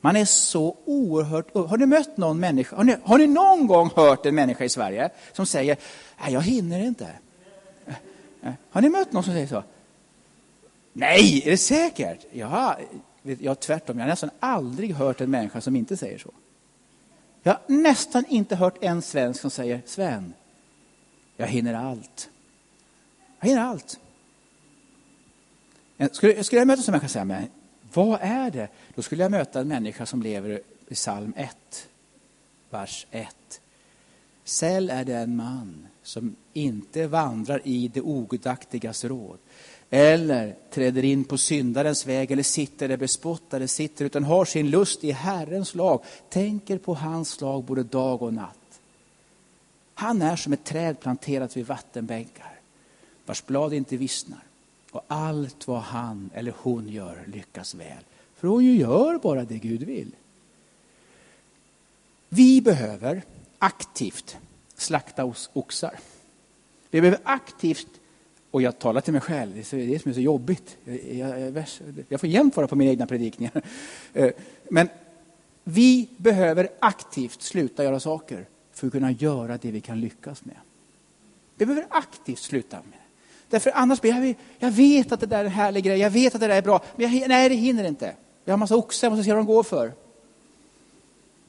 Man 0.00 0.16
är 0.16 0.24
så 0.24 0.76
oerhört... 0.84 1.54
Har 1.54 1.76
ni 1.76 1.86
mött 1.86 2.16
någon 2.16 2.40
människa? 2.40 2.76
Har 2.76 2.84
ni, 2.84 2.96
har 3.02 3.18
ni 3.18 3.26
någon 3.26 3.66
gång 3.66 3.90
hört 3.96 4.26
en 4.26 4.34
människa 4.34 4.64
i 4.64 4.68
Sverige 4.68 5.10
som 5.32 5.46
säger, 5.46 5.76
nej 6.20 6.32
jag 6.32 6.42
hinner 6.42 6.80
inte? 6.80 7.08
Har 8.70 8.80
ni 8.80 8.88
mött 8.88 9.12
någon 9.12 9.22
som 9.24 9.32
säger 9.32 9.46
så? 9.46 9.62
Nej, 10.96 11.42
är 11.44 11.50
det 11.50 11.56
säkert? 11.56 12.26
Ja, 12.32 12.78
jag 13.22 13.60
tvärtom. 13.60 13.98
Jag 13.98 14.04
har 14.04 14.10
nästan 14.10 14.30
aldrig 14.40 14.94
hört 14.94 15.20
en 15.20 15.30
människa 15.30 15.60
som 15.60 15.76
inte 15.76 15.96
säger 15.96 16.18
så. 16.18 16.30
Jag 17.42 17.52
har 17.52 17.60
nästan 17.66 18.24
inte 18.28 18.56
hört 18.56 18.74
en 18.80 19.02
svensk 19.02 19.40
som 19.40 19.50
säger, 19.50 19.82
Sven, 19.86 20.34
jag 21.36 21.46
hinner 21.46 21.74
allt. 21.74 22.30
Jag 23.40 23.48
hinner 23.48 23.62
allt. 23.62 24.00
Eh, 25.98 26.10
skulle, 26.10 26.44
skulle 26.44 26.60
jag 26.60 26.66
möta 26.66 26.82
en 26.82 26.92
människa 26.92 27.04
och 27.04 27.10
säga, 27.10 27.24
men 27.24 27.46
vad 27.92 28.18
är 28.22 28.50
det? 28.50 28.68
Då 28.94 29.02
skulle 29.02 29.22
jag 29.22 29.30
möta 29.30 29.60
en 29.60 29.68
människa 29.68 30.06
som 30.06 30.22
lever 30.22 30.60
i 30.88 30.94
psalm 30.94 31.32
1, 31.36 31.88
vers 32.70 33.06
1. 33.10 33.60
Säll 34.44 34.90
är 34.90 35.04
den 35.04 35.36
man 35.36 35.86
som 36.02 36.36
inte 36.52 37.06
vandrar 37.06 37.60
i 37.64 37.88
det 37.88 38.00
ogudaktigas 38.00 39.04
råd 39.04 39.38
eller 39.94 40.54
träder 40.70 41.04
in 41.04 41.24
på 41.24 41.38
syndarens 41.38 42.06
väg 42.06 42.30
eller 42.30 42.42
sitter 42.42 42.88
där 42.88 42.96
bespottade 42.96 43.68
sitter 43.68 44.04
utan 44.04 44.24
har 44.24 44.44
sin 44.44 44.70
lust 44.70 45.04
i 45.04 45.10
Herrens 45.10 45.74
lag, 45.74 46.04
tänker 46.28 46.78
på 46.78 46.94
hans 46.94 47.40
lag 47.40 47.64
både 47.64 47.82
dag 47.82 48.22
och 48.22 48.34
natt. 48.34 48.80
Han 49.94 50.22
är 50.22 50.36
som 50.36 50.52
ett 50.52 50.64
träd 50.64 51.00
planterat 51.00 51.56
vid 51.56 51.66
vattenbänkar 51.66 52.60
vars 53.26 53.46
blad 53.46 53.72
inte 53.72 53.96
vissnar 53.96 54.42
och 54.90 55.04
allt 55.08 55.66
vad 55.66 55.80
han 55.80 56.30
eller 56.34 56.54
hon 56.56 56.88
gör 56.88 57.24
lyckas 57.26 57.74
väl. 57.74 58.04
För 58.36 58.48
hon 58.48 58.64
ju 58.64 58.76
gör 58.76 59.18
bara 59.18 59.44
det 59.44 59.58
Gud 59.58 59.82
vill. 59.82 60.10
Vi 62.28 62.60
behöver 62.60 63.22
aktivt 63.58 64.36
slakta 64.76 65.34
oxar. 65.52 65.98
Vi 66.90 67.00
behöver 67.00 67.20
aktivt, 67.24 67.88
och 68.54 68.62
jag 68.62 68.78
talar 68.78 69.00
till 69.00 69.12
mig 69.12 69.22
själv, 69.22 69.54
det 69.54 69.72
är 69.72 69.86
det 69.86 69.98
som 69.98 70.10
är 70.10 70.14
så 70.14 70.20
jobbigt. 70.20 70.76
Jag, 70.84 71.40
jag, 71.40 71.64
jag 72.08 72.20
får 72.20 72.28
jämt 72.28 72.56
vara 72.56 72.66
på 72.66 72.76
mina 72.76 72.90
egna 72.90 73.06
predikningar. 73.06 73.62
Eh, 74.12 74.30
men 74.70 74.88
vi 75.64 76.08
behöver 76.16 76.68
aktivt 76.78 77.42
sluta 77.42 77.84
göra 77.84 78.00
saker 78.00 78.46
för 78.72 78.86
att 78.86 78.92
kunna 78.92 79.10
göra 79.10 79.58
det 79.62 79.70
vi 79.70 79.80
kan 79.80 80.00
lyckas 80.00 80.44
med. 80.44 80.56
Vi 81.56 81.66
behöver 81.66 81.86
aktivt 81.90 82.38
sluta 82.38 82.76
med 82.76 82.92
det. 82.92 83.04
Därför 83.50 83.72
annars 83.74 84.00
blir 84.00 84.10
jag, 84.10 84.34
jag 84.58 84.70
vet 84.70 85.12
att 85.12 85.20
det 85.20 85.26
där 85.26 85.40
är 85.40 85.44
en 85.44 85.50
härlig 85.50 85.84
grej, 85.84 85.98
jag 85.98 86.10
vet 86.10 86.34
att 86.34 86.40
det 86.40 86.46
där 86.46 86.56
är 86.56 86.62
bra, 86.62 86.84
men 86.96 87.18
jag, 87.18 87.28
nej 87.28 87.48
det 87.48 87.54
hinner 87.54 87.84
inte. 87.84 88.14
Jag 88.44 88.52
har 88.52 88.54
en 88.54 88.60
massa 88.60 88.76
oxar, 88.76 89.06
jag 89.06 89.12
måste 89.12 89.24
se 89.24 89.32
vad 89.32 89.38
de 89.38 89.46
går 89.46 89.62
för. 89.62 89.92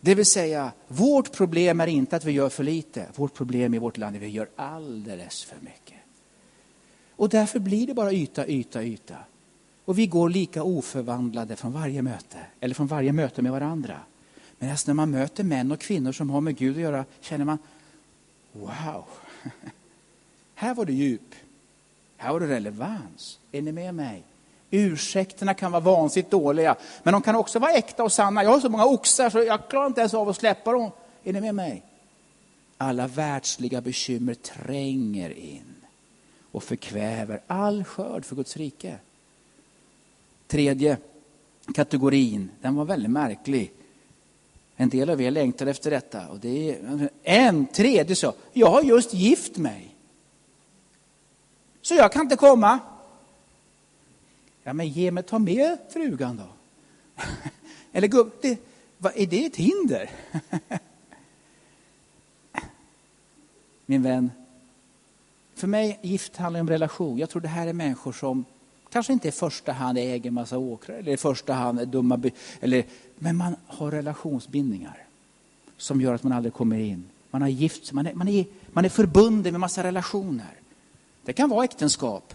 Det 0.01 0.15
vill 0.15 0.25
säga, 0.25 0.71
vårt 0.87 1.31
problem 1.31 1.79
är 1.79 1.87
inte 1.87 2.15
att 2.15 2.25
vi 2.25 2.31
gör 2.31 2.49
för 2.49 2.63
lite. 2.63 3.05
Vårt 3.15 3.33
problem 3.33 3.73
i 3.73 3.77
vårt 3.77 3.97
land 3.97 4.15
är 4.15 4.19
att 4.19 4.25
vi 4.25 4.29
gör 4.29 4.49
alldeles 4.55 5.43
för 5.43 5.57
mycket. 5.61 5.94
Och 7.15 7.29
därför 7.29 7.59
blir 7.59 7.87
det 7.87 7.93
bara 7.93 8.11
yta, 8.11 8.47
yta, 8.47 8.83
yta. 8.83 9.17
Och 9.85 9.99
vi 9.99 10.07
går 10.07 10.29
lika 10.29 10.63
oförvandlade 10.63 11.55
från 11.55 11.73
varje 11.73 12.01
möte, 12.01 12.37
eller 12.59 12.75
från 12.75 12.87
varje 12.87 13.13
möte 13.13 13.41
med 13.41 13.51
varandra. 13.51 13.99
Men 14.59 14.77
när 14.87 14.93
man 14.93 15.11
möter 15.11 15.43
män 15.43 15.71
och 15.71 15.79
kvinnor 15.79 16.11
som 16.11 16.29
har 16.29 16.41
med 16.41 16.57
Gud 16.57 16.75
att 16.75 16.81
göra 16.81 17.05
känner 17.21 17.45
man, 17.45 17.57
wow, 18.51 19.05
här 20.55 20.73
var 20.73 20.85
det 20.85 20.93
djup. 20.93 21.35
Här 22.17 22.31
var 22.33 22.39
det 22.39 22.47
relevans. 22.47 23.39
Är 23.51 23.61
ni 23.61 23.71
med 23.71 23.95
mig? 23.95 24.23
Ursäkterna 24.69 25.53
kan 25.53 25.71
vara 25.71 25.79
vansinnigt 25.79 26.31
dåliga, 26.31 26.75
men 27.03 27.11
de 27.11 27.21
kan 27.21 27.35
också 27.35 27.59
vara 27.59 27.71
äkta 27.71 28.03
och 28.03 28.11
sanna. 28.11 28.43
Jag 28.43 28.49
har 28.49 28.59
så 28.59 28.69
många 28.69 28.85
oxar 28.85 29.29
så 29.29 29.43
jag 29.43 29.69
klarar 29.69 29.87
inte 29.87 30.01
ens 30.01 30.13
av 30.13 30.29
att 30.29 30.37
släppa 30.37 30.71
dem. 30.71 30.91
Är 31.23 31.33
ni 31.33 31.41
med 31.41 31.55
mig? 31.55 31.83
Alla 32.77 33.07
världsliga 33.07 33.81
bekymmer 33.81 34.33
tränger 34.33 35.37
in 35.37 35.74
och 36.55 36.63
förkväver 36.63 37.41
all 37.47 37.83
skörd 37.83 38.25
för 38.25 38.35
Guds 38.35 38.57
rike. 38.57 38.97
Tredje 40.47 40.97
kategorin, 41.73 42.49
den 42.61 42.75
var 42.75 42.85
väldigt 42.85 43.11
märklig. 43.11 43.71
En 44.75 44.89
del 44.89 45.09
av 45.09 45.21
er 45.21 45.31
längtar 45.31 45.65
efter 45.65 45.91
detta. 45.91 46.27
Och 46.27 46.39
det 46.39 46.75
är, 46.75 47.09
en 47.23 47.65
tredje 47.65 48.15
sa, 48.15 48.33
jag 48.53 48.67
har 48.67 48.81
just 48.81 49.13
gift 49.13 49.57
mig. 49.57 49.95
Så 51.81 51.95
jag 51.95 52.11
kan 52.11 52.21
inte 52.21 52.35
komma. 52.35 52.79
Ja, 54.63 54.73
men 54.73 54.87
ge 54.87 55.11
mig, 55.11 55.23
ta 55.23 55.39
med 55.39 55.77
frugan 55.89 56.37
då. 56.37 56.47
Eller 57.91 58.07
gubb, 58.07 58.31
det, 58.41 58.59
vad, 58.97 59.13
är 59.15 59.27
det 59.27 59.45
ett 59.45 59.55
hinder? 59.55 60.09
Min 63.85 64.03
vän, 64.03 64.31
för 65.65 65.69
mig 65.69 65.99
gift 66.01 66.37
handlar 66.37 66.59
om 66.59 66.69
relation. 66.69 67.17
Jag 67.17 67.29
tror 67.29 67.41
det 67.41 67.47
här 67.47 67.67
är 67.67 67.73
människor 67.73 68.11
som 68.11 68.45
kanske 68.91 69.13
inte 69.13 69.27
i 69.27 69.31
första 69.31 69.71
hand 69.71 69.97
äger 69.97 70.31
massa 70.31 70.57
åkrar 70.57 70.95
eller 70.95 71.11
i 71.11 71.17
första 71.17 71.53
hand 71.53 71.79
är 71.79 71.85
dumma, 71.85 72.31
eller, 72.61 72.85
men 73.15 73.35
man 73.35 73.55
har 73.67 73.91
relationsbindningar 73.91 75.07
som 75.77 76.01
gör 76.01 76.13
att 76.13 76.23
man 76.23 76.31
aldrig 76.33 76.53
kommer 76.53 76.79
in. 76.79 77.09
Man 77.31 77.41
har 77.41 77.49
gift 77.49 77.91
man 77.91 78.07
är, 78.07 78.13
man 78.13 78.27
är, 78.27 78.45
man 78.67 78.85
är 78.85 78.89
förbunden 78.89 79.53
med 79.53 79.59
massa 79.59 79.83
relationer. 79.83 80.53
Det 81.23 81.33
kan 81.33 81.49
vara 81.49 81.63
äktenskap 81.63 82.33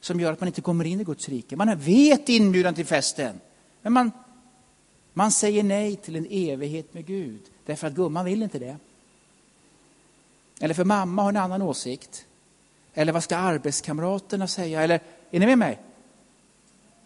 som 0.00 0.20
gör 0.20 0.32
att 0.32 0.40
man 0.40 0.48
inte 0.48 0.60
kommer 0.60 0.84
in 0.84 1.00
i 1.00 1.04
Guds 1.04 1.28
rike. 1.28 1.56
Man 1.56 1.78
vet 1.78 2.28
inbjudan 2.28 2.74
till 2.74 2.86
festen, 2.86 3.40
men 3.82 3.92
man, 3.92 4.10
man 5.12 5.30
säger 5.30 5.62
nej 5.62 5.96
till 5.96 6.16
en 6.16 6.26
evighet 6.30 6.94
med 6.94 7.06
Gud 7.06 7.40
därför 7.66 7.86
att 7.86 7.94
gumman 7.94 8.24
vill 8.24 8.42
inte 8.42 8.58
det. 8.58 8.76
Eller 10.60 10.74
för 10.74 10.84
mamma 10.84 11.22
har 11.22 11.28
en 11.28 11.36
annan 11.36 11.62
åsikt. 11.62 12.26
Eller 12.94 13.12
vad 13.12 13.24
ska 13.24 13.36
arbetskamraterna 13.36 14.48
säga? 14.48 14.82
Eller, 14.82 15.00
är 15.30 15.40
ni 15.40 15.46
med 15.46 15.58
mig? 15.58 15.78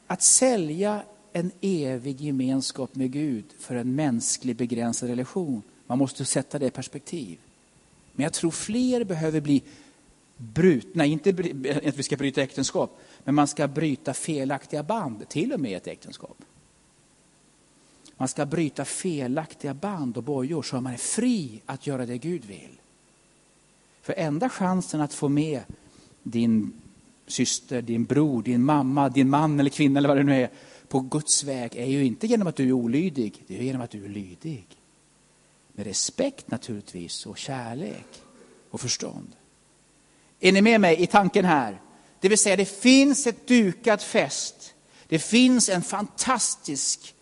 Att 0.06 0.22
sälja 0.22 1.02
en 1.32 1.50
evig 1.60 2.20
gemenskap 2.20 2.94
med 2.94 3.12
Gud 3.12 3.44
för 3.58 3.74
en 3.74 3.94
mänsklig 3.94 4.56
begränsad 4.56 5.08
relation. 5.08 5.62
Man 5.86 5.98
måste 5.98 6.24
sätta 6.24 6.58
det 6.58 6.66
i 6.66 6.70
perspektiv. 6.70 7.38
Men 8.12 8.24
jag 8.24 8.32
tror 8.32 8.50
fler 8.50 9.04
behöver 9.04 9.40
bli 9.40 9.62
brutna, 10.36 11.04
inte 11.04 11.30
att 11.84 11.96
vi 11.96 12.02
ska 12.02 12.16
bryta 12.16 12.42
äktenskap, 12.42 13.00
men 13.24 13.34
man 13.34 13.48
ska 13.48 13.68
bryta 13.68 14.14
felaktiga 14.14 14.82
band, 14.82 15.28
till 15.28 15.52
och 15.52 15.60
med 15.60 15.76
ett 15.76 15.86
äktenskap. 15.86 16.36
Man 18.16 18.28
ska 18.28 18.46
bryta 18.46 18.84
felaktiga 18.84 19.74
band 19.74 20.16
och 20.16 20.22
bojor 20.22 20.62
så 20.62 20.76
att 20.76 20.82
man 20.82 20.92
är 20.92 20.96
fri 20.96 21.62
att 21.66 21.86
göra 21.86 22.06
det 22.06 22.18
Gud 22.18 22.44
vill. 22.44 22.80
För 24.02 24.14
enda 24.16 24.48
chansen 24.48 25.00
att 25.00 25.14
få 25.14 25.28
med 25.28 25.62
din 26.22 26.72
syster, 27.26 27.82
din 27.82 28.04
bror, 28.04 28.42
din 28.42 28.64
mamma, 28.64 29.08
din 29.08 29.30
man 29.30 29.60
eller 29.60 29.70
kvinna 29.70 29.98
eller 29.98 30.08
vad 30.08 30.16
det 30.16 30.22
nu 30.22 30.42
är 30.42 30.50
på 30.88 31.00
Guds 31.00 31.44
väg 31.44 31.76
är 31.76 31.86
ju 31.86 32.04
inte 32.04 32.26
genom 32.26 32.46
att 32.46 32.56
du 32.56 32.68
är 32.68 32.72
olydig, 32.72 33.44
det 33.46 33.58
är 33.58 33.62
genom 33.62 33.82
att 33.82 33.90
du 33.90 34.04
är 34.04 34.08
lydig. 34.08 34.66
Med 35.72 35.86
respekt 35.86 36.50
naturligtvis 36.50 37.26
och 37.26 37.38
kärlek 37.38 38.22
och 38.70 38.80
förstånd. 38.80 39.36
Är 40.40 40.52
ni 40.52 40.62
med 40.62 40.80
mig 40.80 41.02
i 41.02 41.06
tanken 41.06 41.44
här? 41.44 41.80
Det 42.20 42.28
vill 42.28 42.38
säga 42.38 42.56
det 42.56 42.80
finns 42.80 43.26
ett 43.26 43.46
dukat 43.46 44.02
fest. 44.02 44.74
Det 45.08 45.18
finns 45.18 45.68
en 45.68 45.82
fantastisk 45.82 47.14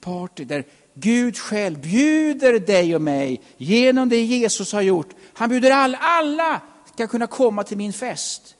party 0.00 0.44
där 0.44 0.64
Gud 0.94 1.38
själv 1.38 1.80
bjuder 1.80 2.58
dig 2.58 2.94
och 2.94 3.02
mig 3.02 3.40
genom 3.56 4.08
det 4.08 4.24
Jesus 4.24 4.72
har 4.72 4.82
gjort. 4.82 5.08
Han 5.32 5.48
bjuder 5.48 5.70
alla, 5.70 5.98
alla 5.98 6.60
ska 6.94 7.06
kunna 7.06 7.26
komma 7.26 7.64
till 7.64 7.76
min 7.76 7.92
fest. 7.92 8.56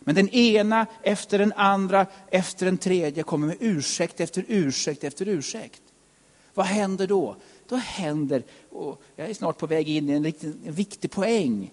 Men 0.00 0.14
den 0.14 0.28
ena 0.28 0.86
efter 1.02 1.38
den 1.38 1.52
andra 1.52 2.06
efter 2.30 2.66
den 2.66 2.78
tredje 2.78 3.22
kommer 3.22 3.46
med 3.46 3.56
ursäkt 3.60 4.20
efter 4.20 4.44
ursäkt 4.48 5.04
efter 5.04 5.28
ursäkt. 5.28 5.82
Vad 6.54 6.66
händer 6.66 7.06
då? 7.06 7.36
Då 7.68 7.76
händer, 7.76 8.42
och 8.70 9.02
jag 9.16 9.30
är 9.30 9.34
snart 9.34 9.58
på 9.58 9.66
väg 9.66 9.88
in 9.88 10.08
i 10.08 10.12
en, 10.12 10.24
riktig, 10.24 10.52
en 10.66 10.72
viktig 10.72 11.10
poäng 11.10 11.70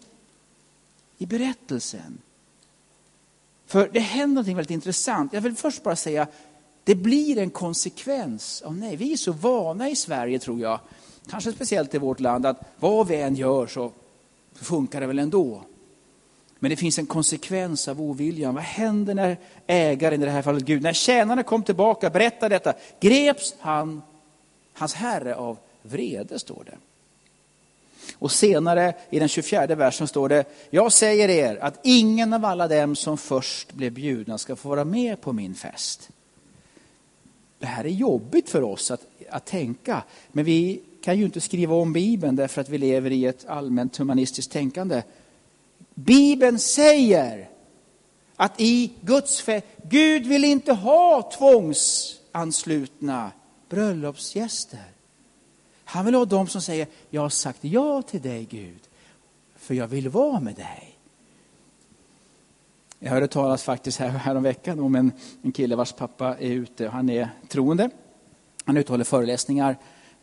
i 1.18 1.26
berättelsen. 1.26 2.18
För 3.65 3.89
det 3.94 4.00
händer 4.00 4.42
något 4.42 4.48
väldigt 4.48 4.72
intressant. 4.72 5.34
Jag 5.34 5.42
vill 5.42 5.56
först 5.56 5.84
bara 5.84 5.96
säga, 5.96 6.28
det 6.89 6.95
blir 6.95 7.38
en 7.38 7.49
konsekvens 7.49 8.62
av 8.62 8.78
nej. 8.78 8.95
Vi 8.95 9.13
är 9.13 9.17
så 9.17 9.32
vana 9.32 9.89
i 9.89 9.95
Sverige 9.95 10.39
tror 10.39 10.60
jag, 10.60 10.80
kanske 11.30 11.52
speciellt 11.52 11.95
i 11.95 11.97
vårt 11.97 12.19
land, 12.19 12.45
att 12.45 12.62
vad 12.80 13.08
vi 13.08 13.15
än 13.15 13.36
gör 13.36 13.67
så 13.67 13.91
funkar 14.54 15.02
det 15.02 15.08
väl 15.08 15.19
ändå. 15.19 15.62
Men 16.60 16.69
det 16.69 16.75
finns 16.75 16.99
en 16.99 17.06
konsekvens 17.06 17.88
av 17.88 18.02
oviljan. 18.02 18.56
Vad 18.56 18.63
händer 18.63 19.13
när 19.13 19.38
ägaren, 19.67 20.21
i 20.21 20.25
det 20.25 20.32
här 20.32 20.41
fallet 20.41 20.63
Gud, 20.63 20.82
när 20.82 20.93
tjänarna 20.93 21.43
kom 21.43 21.63
tillbaka, 21.63 22.10
berättade 22.10 22.56
detta, 22.56 22.73
greps 22.99 23.56
han, 23.60 24.02
hans 24.73 24.93
herre 24.93 25.36
av 25.36 25.58
vrede, 25.82 26.39
står 26.39 26.63
det. 26.65 26.78
Och 28.13 28.32
senare 28.32 28.93
i 29.10 29.19
den 29.19 29.28
24 29.28 29.75
versen 29.75 30.08
står 30.08 30.30
det, 30.30 30.45
jag 30.69 30.91
säger 30.91 31.30
er 31.30 31.58
att 31.62 31.80
ingen 31.84 32.34
av 32.34 32.45
alla 32.45 32.67
dem 32.67 32.95
som 32.95 33.17
först 33.17 33.73
blev 33.73 33.91
bjudna 33.91 34.38
ska 34.38 34.56
få 34.56 34.69
vara 34.69 34.86
med 34.86 35.21
på 35.21 35.34
min 35.34 35.56
fest. 35.56 36.10
Det 37.60 37.65
här 37.65 37.84
är 37.84 37.89
jobbigt 37.89 38.50
för 38.50 38.62
oss 38.62 38.91
att, 38.91 39.06
att 39.30 39.45
tänka, 39.45 40.04
men 40.32 40.45
vi 40.45 40.82
kan 41.02 41.17
ju 41.17 41.26
inte 41.26 41.41
skriva 41.41 41.76
om 41.76 41.93
Bibeln 41.93 42.36
därför 42.36 42.62
att 42.62 42.69
vi 42.69 42.78
lever 42.78 43.12
i 43.12 43.26
ett 43.26 43.45
allmänt 43.45 43.98
humanistiskt 43.98 44.52
tänkande. 44.52 45.04
Bibeln 45.93 46.60
säger 46.60 47.50
att 48.36 48.62
i 48.62 48.91
Guds 49.02 49.41
fä... 49.41 49.62
Gud 49.84 50.26
vill 50.28 50.45
inte 50.45 50.74
ha 50.74 51.32
tvångsanslutna 51.38 53.32
bröllopsgäster. 53.69 54.91
Han 55.84 56.06
vill 56.06 56.15
ha 56.15 56.26
dem 56.26 56.48
som 56.48 56.62
säger, 56.62 56.88
jag 57.10 57.22
har 57.22 57.30
sagt 57.30 57.60
ja 57.62 58.02
till 58.02 58.22
dig 58.22 58.48
Gud, 58.50 58.82
för 59.56 59.74
jag 59.74 59.88
vill 59.88 60.10
vara 60.10 60.39
med 60.39 60.56
dig. 60.56 60.99
Jag 63.02 63.12
hörde 63.12 63.28
talas 63.28 63.64
faktiskt 63.64 64.00
här, 64.00 64.10
häromveckan 64.10 64.80
om 64.80 64.96
en, 64.96 65.12
en 65.42 65.52
kille 65.52 65.76
vars 65.76 65.94
pappa 65.94 66.36
är 66.40 66.52
ute, 66.52 66.88
han 66.88 67.10
är 67.10 67.30
troende. 67.48 67.90
Han 68.66 68.78
uthåller 68.78 69.04
föreläsningar 69.04 69.78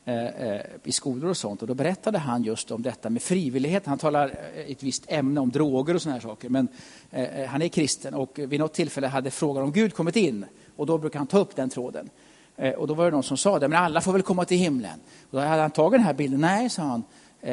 eh, 0.04 0.26
eh, 0.26 0.60
i 0.84 0.92
skolor 0.92 1.30
och 1.30 1.36
sånt. 1.36 1.62
Och 1.62 1.68
då 1.68 1.74
berättade 1.74 2.18
han 2.18 2.42
just 2.42 2.70
om 2.70 2.82
detta 2.82 3.10
med 3.10 3.22
frivillighet. 3.22 3.86
Han 3.86 3.98
talar 3.98 4.38
i 4.66 4.72
ett 4.72 4.82
visst 4.82 5.04
ämne 5.08 5.40
om 5.40 5.50
droger 5.50 5.94
och 5.94 6.02
såna 6.02 6.12
här 6.12 6.20
saker. 6.20 6.48
Men 6.48 6.68
eh, 7.10 7.46
han 7.46 7.62
är 7.62 7.68
kristen 7.68 8.14
och 8.14 8.38
vid 8.38 8.60
något 8.60 8.74
tillfälle 8.74 9.06
hade 9.06 9.30
frågan 9.30 9.64
om 9.64 9.72
Gud 9.72 9.94
kommit 9.94 10.16
in. 10.16 10.44
Och 10.76 10.86
då 10.86 10.98
brukar 10.98 11.18
han 11.18 11.26
ta 11.26 11.38
upp 11.38 11.56
den 11.56 11.70
tråden. 11.70 12.10
Eh, 12.56 12.72
och 12.72 12.86
då 12.86 12.94
var 12.94 13.04
det 13.04 13.10
någon 13.10 13.22
som 13.22 13.36
sa 13.36 13.58
det, 13.58 13.68
men 13.68 13.78
alla 13.78 14.00
får 14.00 14.12
väl 14.12 14.22
komma 14.22 14.44
till 14.44 14.58
himlen. 14.58 15.00
Och 15.30 15.36
då 15.36 15.38
hade 15.38 15.62
han 15.62 15.70
tagit 15.70 15.98
den 15.98 16.06
här 16.06 16.14
bilden. 16.14 16.40
Nej, 16.40 16.70
sa 16.70 16.82
han, 16.82 17.02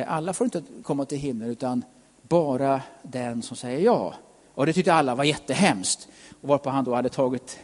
alla 0.08 0.34
får 0.34 0.46
inte 0.46 0.64
komma 0.84 1.06
till 1.06 1.18
himlen 1.18 1.50
utan 1.50 1.84
bara 2.22 2.82
den 3.04 3.42
som 3.42 3.58
säger 3.58 3.80
ja. 3.80 4.14
Och 4.54 4.66
det 4.66 4.74
tyckte 4.74 4.94
alla 4.94 5.16
var 5.16 5.24
jättehemskt. 5.24 6.08
Och 6.42 6.50
varpå 6.50 6.70
han 6.70 6.84
då 6.84 6.96
hade 6.96 7.10
tagit, 7.10 7.60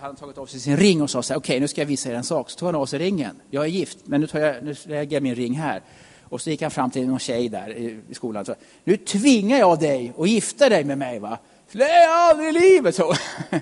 hade 0.00 0.16
tagit 0.16 0.38
av 0.38 0.46
sig 0.46 0.60
sin 0.60 0.76
ring 0.76 1.02
och 1.02 1.10
sa 1.10 1.22
så 1.22 1.32
här, 1.32 1.40
okej 1.40 1.52
okay, 1.52 1.60
nu 1.60 1.68
ska 1.68 1.80
jag 1.80 1.86
visa 1.86 2.10
er 2.10 2.14
en 2.14 2.24
sak. 2.24 2.50
Så 2.50 2.58
tog 2.58 2.66
han 2.66 2.74
av 2.74 2.86
sig 2.86 2.98
ringen. 2.98 3.40
Jag 3.50 3.64
är 3.64 3.68
gift, 3.68 3.98
men 4.04 4.20
nu, 4.20 4.26
tar 4.26 4.38
jag, 4.38 4.64
nu 4.64 4.76
lägger 4.84 5.16
jag 5.16 5.22
min 5.22 5.34
ring 5.34 5.54
här. 5.54 5.82
Och 6.22 6.40
så 6.40 6.50
gick 6.50 6.62
han 6.62 6.70
fram 6.70 6.90
till 6.90 7.08
någon 7.08 7.18
tjej 7.18 7.48
där 7.48 7.70
i 7.70 8.14
skolan. 8.14 8.40
och 8.40 8.46
sa, 8.46 8.54
nu 8.84 8.96
tvingar 8.96 9.58
jag 9.58 9.80
dig 9.80 10.12
att 10.18 10.28
gifta 10.28 10.68
dig 10.68 10.84
med 10.84 10.98
mig. 10.98 11.18
va? 11.18 11.38
Det 11.72 11.90
är 11.90 12.08
aldrig 12.08 12.48
i 12.48 12.52
livet 12.52 12.94
så. 12.94 13.14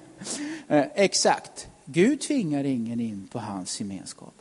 Eh, 0.71 0.85
exakt. 0.95 1.69
Gud 1.85 2.21
tvingar 2.21 2.65
ingen 2.65 3.01
in 3.01 3.29
på 3.33 3.39
hans 3.39 3.81
gemenskap. 3.81 4.35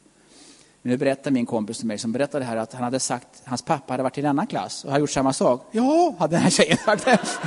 Nu 0.82 0.98
berättar 0.98 1.32
min 1.32 1.46
kompis 1.46 1.78
till 1.78 1.88
mig 1.88 1.98
som 1.98 2.12
berättade 2.12 2.46
här 2.46 2.58
att 2.58 2.74
han 2.74 2.84
hade 2.84 3.00
sagt, 3.00 3.28
hans 3.46 3.62
pappa 3.62 3.94
hade 3.94 4.04
varit 4.04 4.18
i 4.18 4.22
en 4.22 4.28
annan 4.28 4.48
klass 4.48 4.84
och 4.84 4.92
hade 4.92 5.02
gjort 5.02 5.10
samma 5.10 5.34
sak. 5.34 5.68
Ja, 5.72 6.16
hade 6.20 6.36
den 6.36 6.44
här 6.44 6.50
tjejen 6.50 6.78
sagt. 6.78 7.40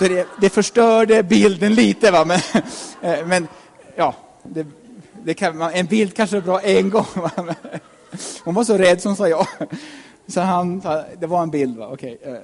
Så 0.00 0.08
det, 0.08 0.26
det 0.40 0.50
förstörde 0.50 1.22
bilden 1.22 1.74
lite. 1.74 2.10
Va? 2.10 2.24
Men, 2.24 2.40
eh, 3.02 3.26
men 3.26 3.48
ja, 3.96 4.14
det, 4.42 4.66
det 5.24 5.34
kan, 5.34 5.62
en 5.62 5.86
bild 5.86 6.14
kanske 6.14 6.36
är 6.36 6.40
bra 6.40 6.60
en 6.60 6.90
gång. 6.90 7.06
Va? 7.14 7.30
Hon 8.44 8.54
var 8.54 8.64
så 8.64 8.78
rädd 8.78 9.02
som 9.02 9.16
sa 9.16 9.28
ja. 9.28 9.46
Så 10.26 10.40
han, 10.40 10.82
det 11.18 11.26
var 11.26 11.42
en 11.42 11.50
bild. 11.50 11.76
Va? 11.76 11.92
Okay. 11.92 12.16
Eh, 12.22 12.32
eh. 12.32 12.40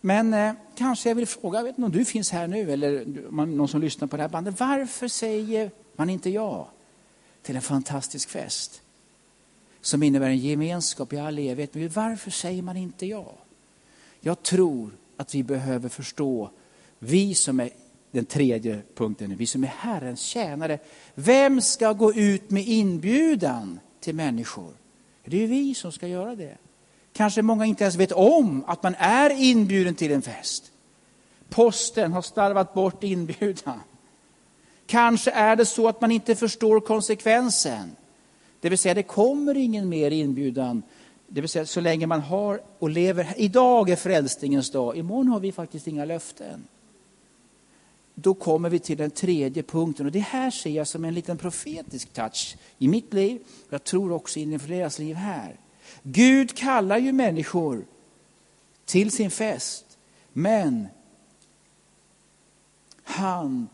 Men 0.00 0.34
eh, 0.34 0.52
kanske 0.76 1.08
jag 1.08 1.16
vill 1.16 1.26
fråga, 1.26 1.58
jag 1.58 1.64
vet 1.64 1.78
inte 1.78 1.86
om 1.86 1.92
du 1.92 2.04
finns 2.04 2.30
här 2.30 2.46
nu 2.46 2.72
eller 2.72 3.04
någon 3.46 3.68
som 3.68 3.80
lyssnar 3.80 4.08
på 4.08 4.16
det 4.16 4.22
här 4.22 4.30
bandet. 4.30 4.60
Varför 4.60 5.08
säger 5.08 5.70
man 5.96 6.10
inte 6.10 6.30
ja 6.30 6.68
till 7.42 7.56
en 7.56 7.62
fantastisk 7.62 8.30
fest? 8.30 8.82
Som 9.80 10.02
innebär 10.02 10.26
en 10.26 10.38
gemenskap 10.38 11.12
i 11.12 11.18
all 11.18 11.38
evighet. 11.38 11.74
Men 11.74 11.88
varför 11.88 12.30
säger 12.30 12.62
man 12.62 12.76
inte 12.76 13.06
ja? 13.06 13.32
Jag 14.20 14.42
tror 14.42 14.90
att 15.18 15.34
vi 15.34 15.42
behöver 15.42 15.88
förstå, 15.88 16.50
vi 16.98 17.34
som 17.34 17.60
är 17.60 17.70
den 18.10 18.24
tredje 18.24 18.80
punkten, 18.94 19.36
vi 19.36 19.46
som 19.46 19.64
är 19.64 19.68
Herrens 19.68 20.20
tjänare. 20.20 20.78
Vem 21.14 21.60
ska 21.60 21.92
gå 21.92 22.14
ut 22.14 22.50
med 22.50 22.68
inbjudan 22.68 23.80
till 24.00 24.14
människor? 24.14 24.72
Det 25.24 25.42
är 25.42 25.46
vi 25.46 25.74
som 25.74 25.92
ska 25.92 26.06
göra 26.06 26.34
det. 26.36 26.56
Kanske 27.12 27.42
många 27.42 27.66
inte 27.66 27.84
ens 27.84 27.96
vet 27.96 28.12
om 28.12 28.64
att 28.66 28.82
man 28.82 28.94
är 28.98 29.30
inbjuden 29.30 29.94
till 29.94 30.12
en 30.12 30.22
fest. 30.22 30.72
Posten 31.48 32.12
har 32.12 32.22
starvat 32.22 32.74
bort 32.74 33.04
inbjudan. 33.04 33.80
Kanske 34.86 35.30
är 35.30 35.56
det 35.56 35.66
så 35.66 35.88
att 35.88 36.00
man 36.00 36.10
inte 36.10 36.34
förstår 36.34 36.80
konsekvensen. 36.80 37.96
Det 38.60 38.68
vill 38.68 38.78
säga, 38.78 38.94
det 38.94 39.02
kommer 39.02 39.56
ingen 39.56 39.88
mer 39.88 40.10
inbjudan. 40.10 40.82
Det 41.28 41.40
vill 41.40 41.50
säga, 41.50 41.66
så 41.66 41.80
länge 41.80 42.06
man 42.06 42.20
har 42.20 42.60
och 42.78 42.90
lever. 42.90 43.34
Idag 43.36 43.90
är 43.90 43.96
frälsningens 43.96 44.70
dag, 44.70 44.96
imorgon 44.96 45.28
har 45.28 45.40
vi 45.40 45.52
faktiskt 45.52 45.86
inga 45.86 46.04
löften. 46.04 46.64
Då 48.14 48.34
kommer 48.34 48.70
vi 48.70 48.78
till 48.78 48.98
den 48.98 49.10
tredje 49.10 49.62
punkten 49.62 50.06
och 50.06 50.12
det 50.12 50.18
här 50.18 50.50
ser 50.50 50.70
jag 50.70 50.86
som 50.86 51.04
en 51.04 51.14
liten 51.14 51.38
profetisk 51.38 52.12
touch 52.12 52.56
i 52.78 52.88
mitt 52.88 53.12
liv. 53.12 53.40
Jag 53.70 53.84
tror 53.84 54.12
också 54.12 54.38
in 54.38 54.52
i 54.52 54.58
fleras 54.58 54.98
liv 54.98 55.16
här. 55.16 55.56
Gud 56.02 56.56
kallar 56.56 56.98
ju 56.98 57.12
människor 57.12 57.84
till 58.84 59.10
sin 59.10 59.30
fest, 59.30 59.98
men 60.32 60.88
han 63.02 63.68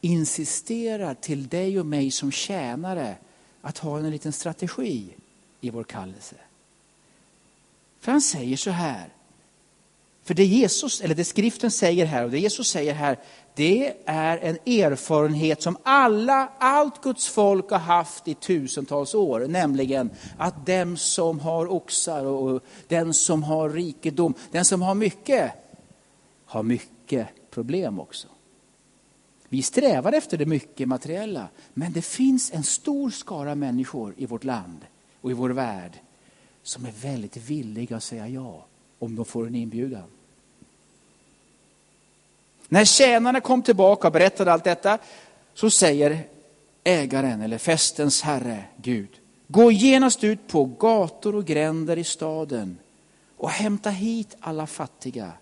insisterar 0.00 1.14
till 1.14 1.48
dig 1.48 1.80
och 1.80 1.86
mig 1.86 2.10
som 2.10 2.32
tjänare 2.32 3.16
att 3.60 3.78
ha 3.78 3.98
en 3.98 4.10
liten 4.10 4.32
strategi 4.32 5.14
i 5.60 5.70
vår 5.70 5.84
kallelse. 5.84 6.36
För 8.00 8.12
han 8.12 8.20
säger 8.20 8.56
så 8.56 8.70
här, 8.70 9.08
för 10.24 10.34
det 10.34 10.44
Jesus, 10.44 11.00
eller 11.00 11.14
det 11.14 11.24
skriften 11.24 11.70
säger 11.70 12.06
här 12.06 12.24
och 12.24 12.30
det 12.30 12.38
Jesus 12.38 12.68
säger 12.68 12.94
här, 12.94 13.18
det 13.54 13.94
är 14.04 14.38
en 14.38 14.54
erfarenhet 14.54 15.62
som 15.62 15.76
alla, 15.82 16.48
allt 16.58 17.02
Guds 17.02 17.28
folk 17.28 17.70
har 17.70 17.78
haft 17.78 18.28
i 18.28 18.34
tusentals 18.34 19.14
år. 19.14 19.46
Nämligen 19.48 20.10
att 20.38 20.66
den 20.66 20.96
som 20.96 21.40
har 21.40 21.72
oxar 21.72 22.24
och 22.24 22.62
den 22.88 23.14
som 23.14 23.42
har 23.42 23.70
rikedom, 23.70 24.34
den 24.50 24.64
som 24.64 24.82
har 24.82 24.94
mycket, 24.94 25.52
har 26.44 26.62
mycket 26.62 27.28
problem 27.50 28.00
också. 28.00 28.28
Vi 29.48 29.62
strävar 29.62 30.12
efter 30.12 30.36
det 30.36 30.46
mycket 30.46 30.88
materiella, 30.88 31.48
men 31.74 31.92
det 31.92 32.02
finns 32.02 32.52
en 32.52 32.64
stor 32.64 33.10
skara 33.10 33.54
människor 33.54 34.14
i 34.16 34.26
vårt 34.26 34.44
land 34.44 34.86
och 35.20 35.30
i 35.30 35.34
vår 35.34 35.50
värld 35.50 35.92
som 36.62 36.86
är 36.86 36.92
väldigt 36.92 37.36
villiga 37.36 37.96
att 37.96 38.02
säga 38.02 38.28
ja 38.28 38.64
om 38.98 39.16
de 39.16 39.24
får 39.24 39.46
en 39.46 39.54
inbjudan. 39.54 40.08
När 42.68 42.84
tjänarna 42.84 43.40
kom 43.40 43.62
tillbaka 43.62 44.08
och 44.08 44.12
berättade 44.12 44.52
allt 44.52 44.64
detta 44.64 44.98
så 45.54 45.70
säger 45.70 46.22
ägaren 46.84 47.42
eller 47.42 47.58
festens 47.58 48.22
herre 48.22 48.64
Gud, 48.76 49.08
gå 49.46 49.72
genast 49.72 50.24
ut 50.24 50.48
på 50.48 50.64
gator 50.64 51.34
och 51.34 51.44
gränder 51.44 51.96
i 51.96 52.04
staden 52.04 52.78
och 53.36 53.50
hämta 53.50 53.90
hit 53.90 54.36
alla 54.40 54.66
fattiga 54.66 55.32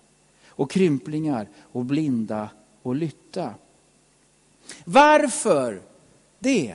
och 0.49 0.71
krymplingar 0.71 1.49
och 1.73 1.85
blinda 1.85 2.49
och 2.83 2.95
lytta. 2.95 3.55
Varför 4.85 5.81
det? 6.39 6.75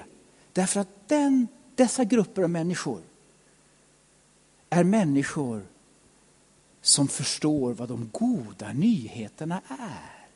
Därför 0.53 0.79
att 0.79 1.07
den, 1.07 1.47
dessa 1.81 2.03
grupper 2.03 2.43
av 2.43 2.49
människor 2.49 3.01
är 4.69 4.83
människor 4.83 5.65
som 6.81 7.07
förstår 7.07 7.73
vad 7.73 7.89
de 7.89 8.09
goda 8.11 8.73
nyheterna 8.73 9.61
är. 9.67 10.27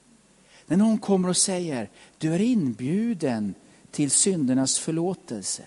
När 0.66 0.78
någon 0.78 0.98
kommer 0.98 1.30
och 1.30 1.38
säger, 1.38 1.90
du 2.18 2.34
är 2.34 2.42
inbjuden 2.42 3.54
till 3.92 4.12
syndernas 4.12 4.80
förlåtelse. 4.80 5.64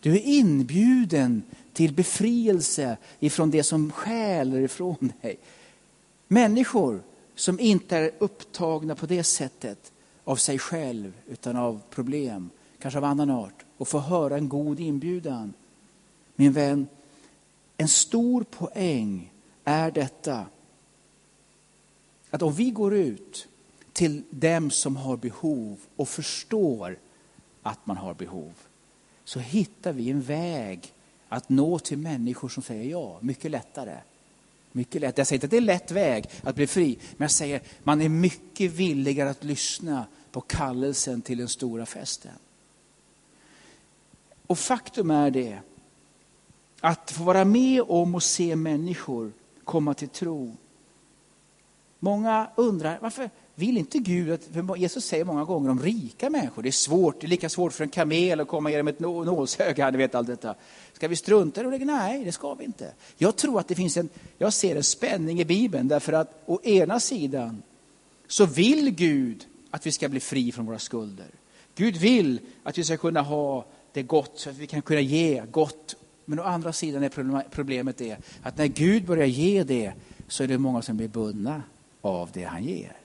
Du 0.00 0.12
är 0.12 0.20
inbjuden 0.20 1.42
till 1.72 1.94
befrielse 1.94 2.96
ifrån 3.18 3.50
det 3.50 3.62
som 3.62 3.90
stjäler 3.90 4.60
ifrån 4.60 5.12
dig. 5.22 5.38
Människor 6.28 7.02
som 7.34 7.60
inte 7.60 7.96
är 7.96 8.10
upptagna 8.18 8.94
på 8.94 9.06
det 9.06 9.24
sättet 9.24 9.92
av 10.24 10.36
sig 10.36 10.58
själv 10.58 11.12
utan 11.26 11.56
av 11.56 11.80
problem, 11.90 12.50
kanske 12.78 12.98
av 12.98 13.04
annan 13.04 13.30
art, 13.30 13.64
och 13.76 13.88
få 13.88 13.98
höra 13.98 14.36
en 14.36 14.48
god 14.48 14.80
inbjudan. 14.80 15.52
Min 16.36 16.52
vän, 16.52 16.86
en 17.76 17.88
stor 17.88 18.44
poäng 18.44 19.32
är 19.64 19.90
detta 19.90 20.46
att 22.30 22.42
om 22.42 22.52
vi 22.52 22.70
går 22.70 22.94
ut 22.94 23.48
till 23.92 24.22
dem 24.30 24.70
som 24.70 24.96
har 24.96 25.16
behov 25.16 25.80
och 25.96 26.08
förstår 26.08 26.98
att 27.62 27.86
man 27.86 27.96
har 27.96 28.14
behov, 28.14 28.52
så 29.24 29.40
hittar 29.40 29.92
vi 29.92 30.10
en 30.10 30.20
väg 30.20 30.92
att 31.28 31.48
nå 31.48 31.78
till 31.78 31.98
människor 31.98 32.48
som 32.48 32.62
säger 32.62 32.90
ja, 32.90 33.18
mycket 33.20 33.50
lättare. 33.50 33.96
Mycket 34.72 35.00
lätt. 35.00 35.18
Jag 35.18 35.26
säger 35.26 35.36
inte 35.36 35.46
att 35.46 35.50
det 35.50 35.56
är 35.56 35.60
en 35.60 35.66
lätt 35.66 35.90
väg 35.90 36.30
att 36.42 36.54
bli 36.54 36.66
fri, 36.66 36.98
men 37.16 37.24
jag 37.24 37.30
säger 37.30 37.62
man 37.82 38.00
är 38.00 38.08
mycket 38.08 38.70
villigare 38.70 39.30
att 39.30 39.44
lyssna 39.44 40.06
på 40.30 40.40
kallelsen 40.40 41.22
till 41.22 41.38
den 41.38 41.48
stora 41.48 41.86
festen. 41.86 42.32
Och 44.48 44.58
faktum 44.58 45.10
är 45.10 45.30
det, 45.30 45.58
att 46.80 47.10
få 47.10 47.22
vara 47.22 47.44
med 47.44 47.82
om 47.82 48.14
och 48.14 48.22
se 48.22 48.56
människor 48.56 49.32
komma 49.64 49.94
till 49.94 50.08
tro. 50.08 50.56
Många 51.98 52.50
undrar, 52.56 52.98
varför, 53.02 53.30
vill 53.54 53.78
inte 53.78 53.98
Gud 53.98 54.32
att, 54.32 54.44
för 54.44 54.76
Jesus 54.76 55.04
säger 55.04 55.24
många 55.24 55.44
gånger 55.44 55.70
om 55.70 55.82
rika 55.82 56.30
människor, 56.30 56.62
det 56.62 56.68
är 56.68 56.72
svårt, 56.72 57.20
det 57.20 57.26
är 57.26 57.28
lika 57.28 57.48
svårt 57.48 57.72
för 57.72 57.84
en 57.84 57.90
kamel 57.90 58.40
att 58.40 58.48
komma 58.48 58.70
genom 58.70 58.88
ett 58.88 59.00
nålsöga, 59.00 59.90
ni 59.90 59.98
vet 59.98 60.14
allt 60.14 60.26
detta. 60.26 60.54
Ska 60.92 61.08
vi 61.08 61.16
strunta 61.16 61.74
i 61.74 61.78
det? 61.78 61.84
Nej, 61.84 62.24
det 62.24 62.32
ska 62.32 62.54
vi 62.54 62.64
inte. 62.64 62.92
Jag 63.16 63.36
tror 63.36 63.60
att 63.60 63.68
det 63.68 63.74
finns 63.74 63.96
en, 63.96 64.08
jag 64.38 64.52
ser 64.52 64.76
en 64.76 64.84
spänning 64.84 65.40
i 65.40 65.44
Bibeln 65.44 65.88
därför 65.88 66.12
att 66.12 66.42
å 66.46 66.60
ena 66.62 67.00
sidan 67.00 67.62
så 68.28 68.46
vill 68.46 68.90
Gud 68.90 69.46
att 69.70 69.86
vi 69.86 69.92
ska 69.92 70.08
bli 70.08 70.20
fri 70.20 70.52
från 70.52 70.66
våra 70.66 70.78
skulder. 70.78 71.26
Gud 71.74 71.96
vill 71.96 72.40
att 72.62 72.78
vi 72.78 72.84
ska 72.84 72.96
kunna 72.96 73.22
ha 73.22 73.64
det 73.92 74.02
gott, 74.02 74.32
så 74.34 74.50
att 74.50 74.56
vi 74.56 74.66
kan 74.66 74.82
kunna 74.82 75.00
ge 75.00 75.42
gott. 75.50 75.96
Men 76.24 76.38
å 76.38 76.42
andra 76.42 76.72
sidan 76.72 77.02
är 77.02 77.44
problemet 77.50 77.98
det 77.98 78.16
att 78.42 78.58
när 78.58 78.66
Gud 78.66 79.06
börjar 79.06 79.26
ge 79.26 79.64
det 79.64 79.92
så 80.28 80.42
är 80.42 80.48
det 80.48 80.58
många 80.58 80.82
som 80.82 80.96
blir 80.96 81.08
bundna 81.08 81.62
av 82.00 82.30
det 82.32 82.44
han 82.44 82.64
ger. 82.64 82.96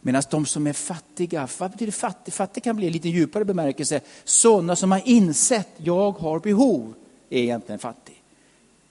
Medan 0.00 0.22
de 0.30 0.46
som 0.46 0.66
är 0.66 0.72
fattiga, 0.72 1.48
vad 1.58 1.70
betyder 1.70 1.92
fattig? 1.92 2.34
Fattig 2.34 2.64
kan 2.64 2.76
bli 2.76 2.86
en 2.86 2.92
lite 2.92 3.08
djupare 3.08 3.44
bemärkelse. 3.44 4.00
Sådana 4.24 4.76
som 4.76 4.92
har 4.92 5.02
insett, 5.04 5.68
jag 5.76 6.12
har 6.12 6.40
behov, 6.40 6.94
är 7.30 7.38
egentligen 7.38 7.78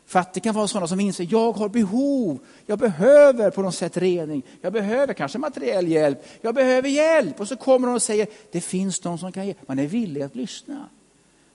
fattig. 0.10 0.44
Kan 0.44 0.56
vara 0.56 0.68
sådana 0.68 0.88
som 0.88 1.00
inser, 1.00 1.28
jag 1.30 1.52
har 1.52 1.70
behov, 1.70 2.40
jag 2.66 2.80
behöver 2.80 3.52
på 3.52 3.62
något 3.62 3.76
sätt 3.76 3.98
rening, 3.98 4.44
jag 4.62 4.74
behöver 4.74 5.14
kanske 5.14 5.38
materiell 5.38 5.88
hjälp, 5.88 6.26
jag 6.42 6.56
behöver 6.56 6.90
hjälp. 6.90 7.40
Och 7.40 7.48
så 7.48 7.56
kommer 7.56 7.88
de 7.88 7.96
och 7.96 8.02
säger, 8.02 8.28
det 8.52 8.62
finns 8.62 9.04
någon 9.04 9.18
som 9.18 9.32
kan 9.32 9.48
ge. 9.48 9.56
Man 9.66 9.80
är 9.80 9.88
villig 9.88 10.22
att 10.22 10.36
lyssna. 10.36 10.90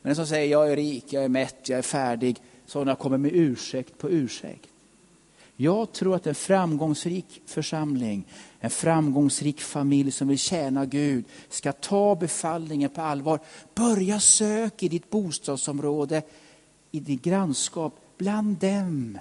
Men 0.02 0.08
den 0.08 0.16
som 0.16 0.26
säger, 0.26 0.50
jag 0.50 0.72
är 0.72 0.76
rik, 0.76 1.12
jag 1.12 1.24
är 1.24 1.28
mätt, 1.28 1.68
jag 1.68 1.78
är 1.78 1.82
färdig, 1.82 2.36
sådana 2.66 2.94
kommer 2.94 3.18
med 3.18 3.30
ursäkt 3.34 3.98
på 3.98 4.10
ursäkt. 4.10 4.68
Jag 5.56 5.92
tror 5.92 6.14
att 6.14 6.26
en 6.26 6.34
framgångsrik 6.34 7.42
församling, 7.46 8.26
en 8.60 8.70
framgångsrik 8.70 9.60
familj 9.60 10.10
som 10.10 10.28
vill 10.28 10.38
tjäna 10.38 10.86
Gud 10.86 11.24
ska 11.48 11.72
ta 11.72 12.14
befallningen 12.14 12.90
på 12.90 13.00
allvar. 13.00 13.40
Börja 13.74 14.20
sök 14.20 14.82
i 14.82 14.88
ditt 14.88 15.10
bostadsområde, 15.10 16.22
i 16.90 17.00
ditt 17.00 17.22
grannskap, 17.22 18.03
bland 18.18 18.56
dem 18.56 19.18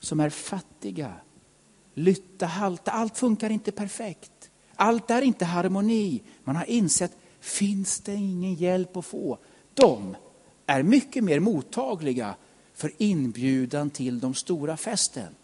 som 0.00 0.20
är 0.20 0.30
fattiga. 0.30 1.12
Lytta, 1.94 2.46
halta, 2.46 2.90
allt 2.90 3.18
funkar 3.18 3.50
inte 3.50 3.72
perfekt. 3.72 4.50
Allt 4.76 5.10
är 5.10 5.22
inte 5.22 5.44
harmoni. 5.44 6.22
Man 6.44 6.56
har 6.56 6.70
insett, 6.70 7.12
finns 7.40 8.00
det 8.00 8.14
ingen 8.14 8.54
hjälp 8.54 8.96
att 8.96 9.04
få? 9.04 9.38
De 9.74 10.16
är 10.66 10.82
mycket 10.82 11.24
mer 11.24 11.40
mottagliga 11.40 12.34
för 12.74 12.92
inbjudan 12.98 13.90
till 13.90 14.20
de 14.20 14.34
stora 14.34 14.76
festen. 14.76 15.34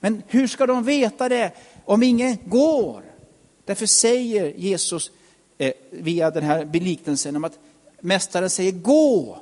Men 0.00 0.22
hur 0.26 0.46
ska 0.46 0.66
de 0.66 0.84
veta 0.84 1.28
det 1.28 1.52
om 1.84 2.02
ingen 2.02 2.38
går? 2.44 3.02
Därför 3.64 3.86
säger 3.86 4.54
Jesus 4.56 5.10
eh, 5.58 5.72
via 5.90 6.30
den 6.30 6.42
här 6.42 6.64
liknelsen 6.72 7.36
om 7.36 7.44
att 7.44 7.58
mästaren 8.00 8.50
säger 8.50 8.72
gå, 8.72 9.38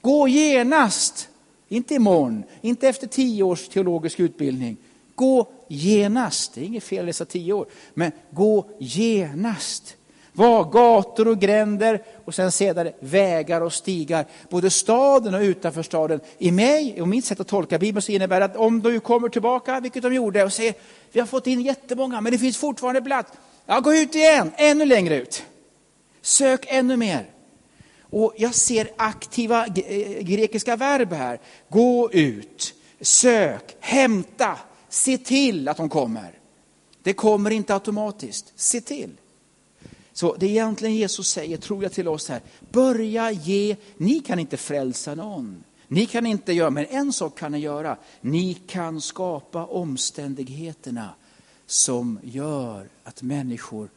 gå 0.00 0.28
genast. 0.28 1.28
Inte 1.72 1.94
imorgon, 1.94 2.44
inte 2.60 2.88
efter 2.88 3.06
tio 3.06 3.42
års 3.42 3.68
teologisk 3.68 4.20
utbildning. 4.20 4.76
Gå 5.14 5.48
genast. 5.68 6.54
Det 6.54 6.60
är 6.60 6.64
inget 6.64 6.84
fel 6.84 6.98
att 6.98 7.06
läsa 7.06 7.24
tio 7.24 7.52
år, 7.52 7.66
men 7.94 8.12
gå 8.30 8.66
genast. 8.78 9.96
Var 10.32 10.64
gator 10.64 11.28
och 11.28 11.38
gränder 11.38 12.02
och 12.24 12.34
sen 12.34 12.52
sedan 12.52 12.90
vägar 13.00 13.60
och 13.60 13.72
stigar, 13.72 14.26
både 14.50 14.70
staden 14.70 15.34
och 15.34 15.40
utanför 15.40 15.82
staden. 15.82 16.20
I 16.38 16.50
mig 16.50 17.02
och 17.02 17.08
mitt 17.08 17.24
sätt 17.24 17.40
att 17.40 17.48
tolka 17.48 17.78
Bibeln 17.78 18.02
så 18.02 18.12
innebär 18.12 18.40
det 18.40 18.44
att 18.44 18.56
om 18.56 18.82
du 18.82 19.00
kommer 19.00 19.28
tillbaka, 19.28 19.80
vilket 19.80 20.02
de 20.02 20.14
gjorde, 20.14 20.44
och 20.44 20.52
säger 20.52 20.74
vi 21.12 21.20
har 21.20 21.26
fått 21.26 21.46
in 21.46 21.60
jättemånga 21.60 22.20
men 22.20 22.32
det 22.32 22.38
finns 22.38 22.56
fortfarande 22.56 23.02
plats. 23.02 23.32
Ja, 23.66 23.80
gå 23.80 23.94
ut 23.94 24.14
igen, 24.14 24.52
ännu 24.56 24.84
längre 24.84 25.16
ut. 25.16 25.42
Sök 26.22 26.66
ännu 26.68 26.96
mer. 26.96 27.26
Och 28.12 28.34
jag 28.36 28.54
ser 28.54 28.90
aktiva 28.96 29.66
eh, 29.66 30.22
grekiska 30.22 30.76
verb 30.76 31.12
här. 31.12 31.40
Gå 31.68 32.10
ut, 32.12 32.74
sök, 33.00 33.76
hämta, 33.80 34.58
se 34.88 35.18
till 35.18 35.68
att 35.68 35.76
de 35.76 35.88
kommer. 35.88 36.38
Det 37.02 37.12
kommer 37.12 37.50
inte 37.50 37.74
automatiskt, 37.74 38.52
se 38.56 38.80
till. 38.80 39.10
Så 40.12 40.34
det 40.34 40.46
egentligen 40.46 40.94
Jesus 40.94 41.28
säger, 41.28 41.56
tror 41.56 41.82
jag 41.82 41.92
till 41.92 42.08
oss 42.08 42.28
här, 42.28 42.40
börja 42.70 43.30
ge, 43.30 43.76
ni 43.96 44.20
kan 44.20 44.38
inte 44.38 44.56
frälsa 44.56 45.14
någon. 45.14 45.64
Ni 45.88 46.06
kan 46.06 46.26
inte 46.26 46.52
göra, 46.52 46.70
men 46.70 46.86
en 46.86 47.12
sak 47.12 47.38
kan 47.38 47.52
ni 47.52 47.58
göra. 47.58 47.96
Ni 48.20 48.54
kan 48.54 49.00
skapa 49.00 49.66
omständigheterna 49.66 51.14
som 51.66 52.18
gör 52.22 52.88
att 53.04 53.22
människor 53.22 53.88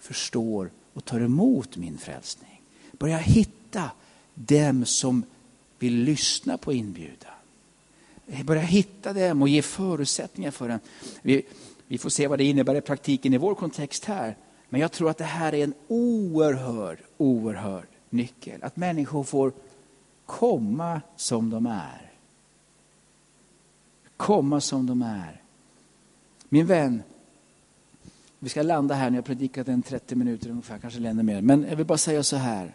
förstår 0.00 0.70
och 0.94 1.04
tar 1.04 1.20
emot 1.20 1.76
min 1.76 1.98
frälsning. 1.98 2.51
Börja 3.02 3.18
hitta 3.18 3.90
dem 4.34 4.84
som 4.84 5.24
vill 5.78 5.94
lyssna 5.94 6.58
på 6.58 6.72
inbjudan. 6.72 7.32
Börja 8.44 8.62
hitta 8.62 9.12
dem 9.12 9.42
och 9.42 9.48
ge 9.48 9.62
förutsättningar 9.62 10.50
för 10.50 10.68
dem. 10.68 10.78
Vi, 11.22 11.42
vi 11.86 11.98
får 11.98 12.10
se 12.10 12.26
vad 12.26 12.38
det 12.38 12.44
innebär 12.44 12.74
i 12.74 12.80
praktiken 12.80 13.34
i 13.34 13.38
vår 13.38 13.54
kontext 13.54 14.04
här. 14.04 14.36
Men 14.68 14.80
jag 14.80 14.92
tror 14.92 15.10
att 15.10 15.18
det 15.18 15.24
här 15.24 15.54
är 15.54 15.64
en 15.64 15.74
oerhörd, 15.88 16.98
oerhörd 17.16 17.86
nyckel. 18.10 18.62
Att 18.62 18.76
människor 18.76 19.24
får 19.24 19.52
komma 20.26 21.00
som 21.16 21.50
de 21.50 21.66
är. 21.66 22.10
Komma 24.16 24.60
som 24.60 24.86
de 24.86 25.02
är. 25.02 25.42
Min 26.48 26.66
vän, 26.66 27.02
vi 28.38 28.48
ska 28.48 28.62
landa 28.62 28.94
här, 28.94 29.10
när 29.10 29.18
jag 29.18 29.24
predikat 29.24 29.68
en 29.68 29.82
30 29.82 30.14
minuter 30.14 30.50
ungefär, 30.50 30.78
kanske 30.78 31.08
ännu 31.08 31.22
mer. 31.22 31.40
Men 31.40 31.66
jag 31.68 31.76
vill 31.76 31.86
bara 31.86 31.98
säga 31.98 32.22
så 32.22 32.36
här. 32.36 32.74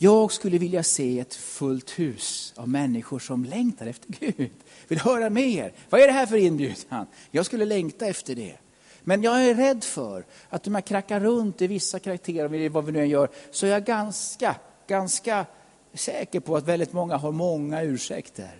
Jag 0.00 0.32
skulle 0.32 0.58
vilja 0.58 0.82
se 0.82 1.20
ett 1.20 1.34
fullt 1.34 1.98
hus 1.98 2.52
av 2.56 2.68
människor 2.68 3.18
som 3.18 3.44
längtar 3.44 3.86
efter 3.86 4.12
Gud. 4.20 4.50
Vill 4.88 4.98
höra 4.98 5.30
mer. 5.30 5.72
Vad 5.90 6.00
är 6.00 6.06
det 6.06 6.12
här 6.12 6.26
för 6.26 6.36
inbjudan? 6.36 7.06
Jag 7.30 7.46
skulle 7.46 7.64
längta 7.64 8.06
efter 8.06 8.34
det. 8.34 8.56
Men 9.04 9.22
jag 9.22 9.44
är 9.44 9.54
rädd 9.54 9.84
för 9.84 10.24
att 10.48 10.66
om 10.66 10.74
jag 10.74 10.84
krackar 10.84 11.20
runt 11.20 11.62
i 11.62 11.66
vissa 11.66 11.98
karaktärer, 11.98 12.68
vad 12.68 12.84
vi 12.84 12.92
nu 12.92 13.00
än 13.00 13.08
gör, 13.08 13.28
så 13.50 13.66
är 13.66 13.70
jag 13.70 13.84
ganska, 13.84 14.56
ganska 14.86 15.46
säker 15.94 16.40
på 16.40 16.56
att 16.56 16.68
väldigt 16.68 16.92
många 16.92 17.16
har 17.16 17.32
många 17.32 17.82
ursäkter. 17.82 18.56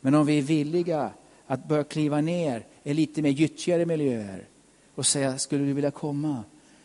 Men 0.00 0.14
om 0.14 0.26
vi 0.26 0.38
är 0.38 0.42
villiga 0.42 1.10
att 1.46 1.68
börja 1.68 1.84
kliva 1.84 2.20
ner 2.20 2.66
i 2.82 2.94
lite 2.94 3.22
mer 3.22 3.30
gyttjigare 3.30 3.86
miljöer 3.86 4.44
och 4.94 5.06
säga, 5.06 5.38
skulle 5.38 5.64
du 5.64 5.72
vilja 5.72 5.90
komma? 5.90 6.44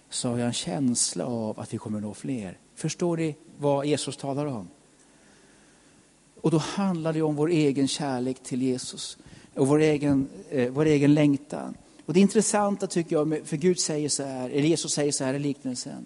Så 0.10 0.29
har 0.29 0.38
jag 0.38 0.47
en 0.47 0.53
känsla 0.53 1.25
av 1.25 1.60
att 1.60 1.73
vi 1.73 1.77
kommer 1.77 1.99
nå 1.99 2.13
fler. 2.13 2.58
Förstår 2.84 3.17
ni 3.17 3.36
vad 3.58 3.86
Jesus 3.86 4.17
talar 4.17 4.46
om? 4.46 4.67
Och 6.41 6.52
då 6.52 6.58
handlar 6.58 7.13
det 7.13 7.22
om 7.22 7.36
vår 7.36 7.50
egen 7.50 7.88
kärlek 7.88 8.43
till 8.43 8.62
Jesus 8.62 9.17
och 9.54 9.67
vår 9.67 9.80
egen, 9.80 10.30
eh, 10.50 10.69
vår 10.72 10.86
egen 10.86 11.13
längtan. 11.13 11.78
Och 12.06 12.13
det 12.13 12.19
intressanta 12.19 12.88
tycker 12.88 13.15
jag, 13.15 13.41
för 13.46 13.58
Gud 13.58 13.80
säger 13.80 14.10
så 14.10 14.24
här, 14.24 14.50
eller 14.50 14.67
Jesus 14.67 14.93
säger 14.93 15.12
så 15.12 15.24
här 15.24 15.34
i 15.34 15.39
liknelsen. 15.39 16.06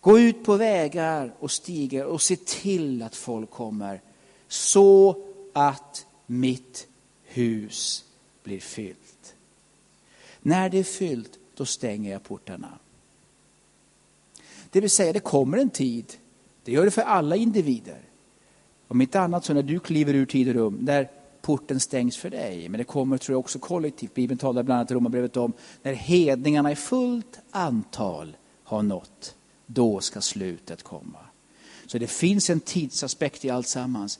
Gå 0.00 0.18
ut 0.18 0.44
på 0.44 0.56
vägar 0.56 1.34
och 1.38 1.50
stigar 1.50 2.04
och 2.04 2.22
se 2.22 2.36
till 2.36 3.02
att 3.02 3.16
folk 3.16 3.50
kommer 3.50 4.00
så 4.48 5.16
att 5.52 6.06
mitt 6.26 6.86
hus 7.22 8.04
blir 8.42 8.60
fyllt. 8.60 9.34
När 10.40 10.68
det 10.68 10.78
är 10.78 10.84
fyllt, 10.84 11.38
då 11.54 11.66
stänger 11.66 12.12
jag 12.12 12.22
portarna. 12.22 12.78
Det 14.74 14.80
vill 14.80 14.90
säga, 14.90 15.12
det 15.12 15.20
kommer 15.20 15.58
en 15.58 15.70
tid, 15.70 16.12
det 16.64 16.72
gör 16.72 16.84
det 16.84 16.90
för 16.90 17.02
alla 17.02 17.36
individer. 17.36 17.98
Om 18.88 19.00
inte 19.00 19.20
annat 19.20 19.44
så 19.44 19.54
när 19.54 19.62
du 19.62 19.80
kliver 19.80 20.14
ur 20.14 20.26
tid 20.26 20.48
och 20.48 20.54
rum, 20.54 20.78
när 20.80 21.10
porten 21.42 21.80
stängs 21.80 22.16
för 22.16 22.30
dig. 22.30 22.68
Men 22.68 22.78
det 22.78 22.84
kommer 22.84 23.18
tror 23.18 23.34
jag 23.34 23.40
också 23.40 23.58
kollektivt. 23.58 24.14
Bibeln 24.14 24.38
talar 24.38 24.62
bland 24.62 24.78
annat 24.78 24.90
i 24.90 24.94
Romarbrevet 24.94 25.36
om 25.36 25.52
när 25.82 25.92
hedningarna 25.92 26.72
i 26.72 26.76
fullt 26.76 27.38
antal 27.50 28.36
har 28.64 28.82
nått, 28.82 29.34
då 29.66 30.00
ska 30.00 30.20
slutet 30.20 30.82
komma. 30.82 31.18
Så 31.86 31.98
det 31.98 32.06
finns 32.06 32.50
en 32.50 32.60
tidsaspekt 32.60 33.44
i 33.44 33.50
allt 33.50 33.68
sammans. 33.68 34.18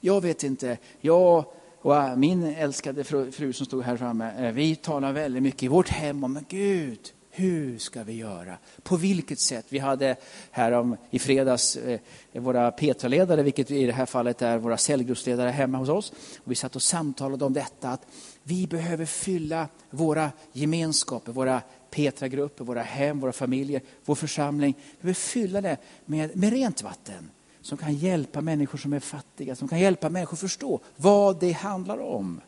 Jag 0.00 0.20
vet 0.20 0.44
inte, 0.44 0.78
jag 1.00 1.44
och 1.80 1.94
ah, 1.94 2.16
min 2.16 2.42
älskade 2.42 3.04
fru 3.04 3.52
som 3.52 3.66
stod 3.66 3.82
här 3.82 3.96
framme, 3.96 4.46
eh, 4.46 4.52
vi 4.52 4.76
talar 4.76 5.12
väldigt 5.12 5.42
mycket 5.42 5.62
i 5.62 5.68
vårt 5.68 5.88
hem 5.88 6.24
om 6.24 6.38
Gud, 6.48 7.13
hur 7.36 7.78
ska 7.78 8.02
vi 8.02 8.12
göra? 8.12 8.58
På 8.82 8.96
vilket 8.96 9.38
sätt? 9.38 9.66
Vi 9.68 9.78
hade 9.78 10.16
här 10.50 10.72
om, 10.72 10.96
i 11.10 11.18
fredags 11.18 11.76
eh, 11.76 12.00
våra 12.32 12.70
Petraledare, 12.70 13.42
vilket 13.42 13.70
i 13.70 13.86
det 13.86 13.92
här 13.92 14.06
fallet 14.06 14.42
är 14.42 14.58
våra 14.58 14.76
cellgruppsledare 14.76 15.50
hemma 15.50 15.78
hos 15.78 15.88
oss. 15.88 16.12
Och 16.44 16.50
vi 16.50 16.54
satt 16.54 16.76
och 16.76 16.82
samtalade 16.82 17.44
om 17.44 17.52
detta 17.52 17.88
att 17.88 18.06
vi 18.42 18.66
behöver 18.66 19.04
fylla 19.04 19.68
våra 19.90 20.30
gemenskaper, 20.52 21.32
våra 21.32 21.62
Petra-grupper, 21.90 22.64
våra 22.64 22.82
hem, 22.82 23.20
våra 23.20 23.32
familjer, 23.32 23.82
vår 24.04 24.14
församling. 24.14 24.74
Vi 24.78 24.96
behöver 25.00 25.14
fylla 25.14 25.60
det 25.60 25.76
med, 26.04 26.36
med 26.36 26.52
rent 26.52 26.82
vatten 26.82 27.30
som 27.60 27.78
kan 27.78 27.94
hjälpa 27.94 28.40
människor 28.40 28.78
som 28.78 28.92
är 28.92 29.00
fattiga, 29.00 29.56
som 29.56 29.68
kan 29.68 29.78
hjälpa 29.80 30.10
människor 30.10 30.36
förstå 30.36 30.80
vad 30.96 31.40
det 31.40 31.52
handlar 31.52 31.98
om. 31.98 32.40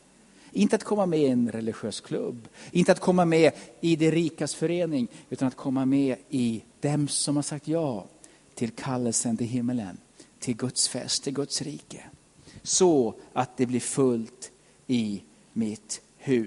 Inte 0.57 0.77
att 0.77 0.85
komma 0.85 1.07
med 1.07 1.21
i 1.21 1.27
en 1.27 1.53
religiös 1.53 2.01
klubb, 2.01 2.49
inte 2.71 2.93
att 2.93 3.01
komma 3.01 3.25
med 3.25 3.53
i 3.81 3.97
det 3.97 4.11
rikas 4.11 4.55
förening, 4.55 5.09
utan 5.31 5.49
att 5.49 5.57
komma 5.57 5.85
med 5.85 6.17
i 6.31 6.63
dem 6.81 7.09
som 7.09 7.37
har 7.37 7.43
sagt 7.43 7.69
ja 7.69 8.07
till 8.55 8.71
kallelsen 8.71 9.37
till 9.37 9.47
himmelen, 9.47 9.99
till 10.39 10.57
Guds 10.57 10.89
fest, 10.89 11.25
till 11.25 11.33
Guds 11.35 11.63
rike. 11.63 12.05
Så 12.63 13.15
att 13.33 13.57
det 13.57 13.67
blir 13.67 13.81
fullt 13.81 14.51
i 14.87 15.23
mitt 15.53 16.01
hus. 16.17 16.45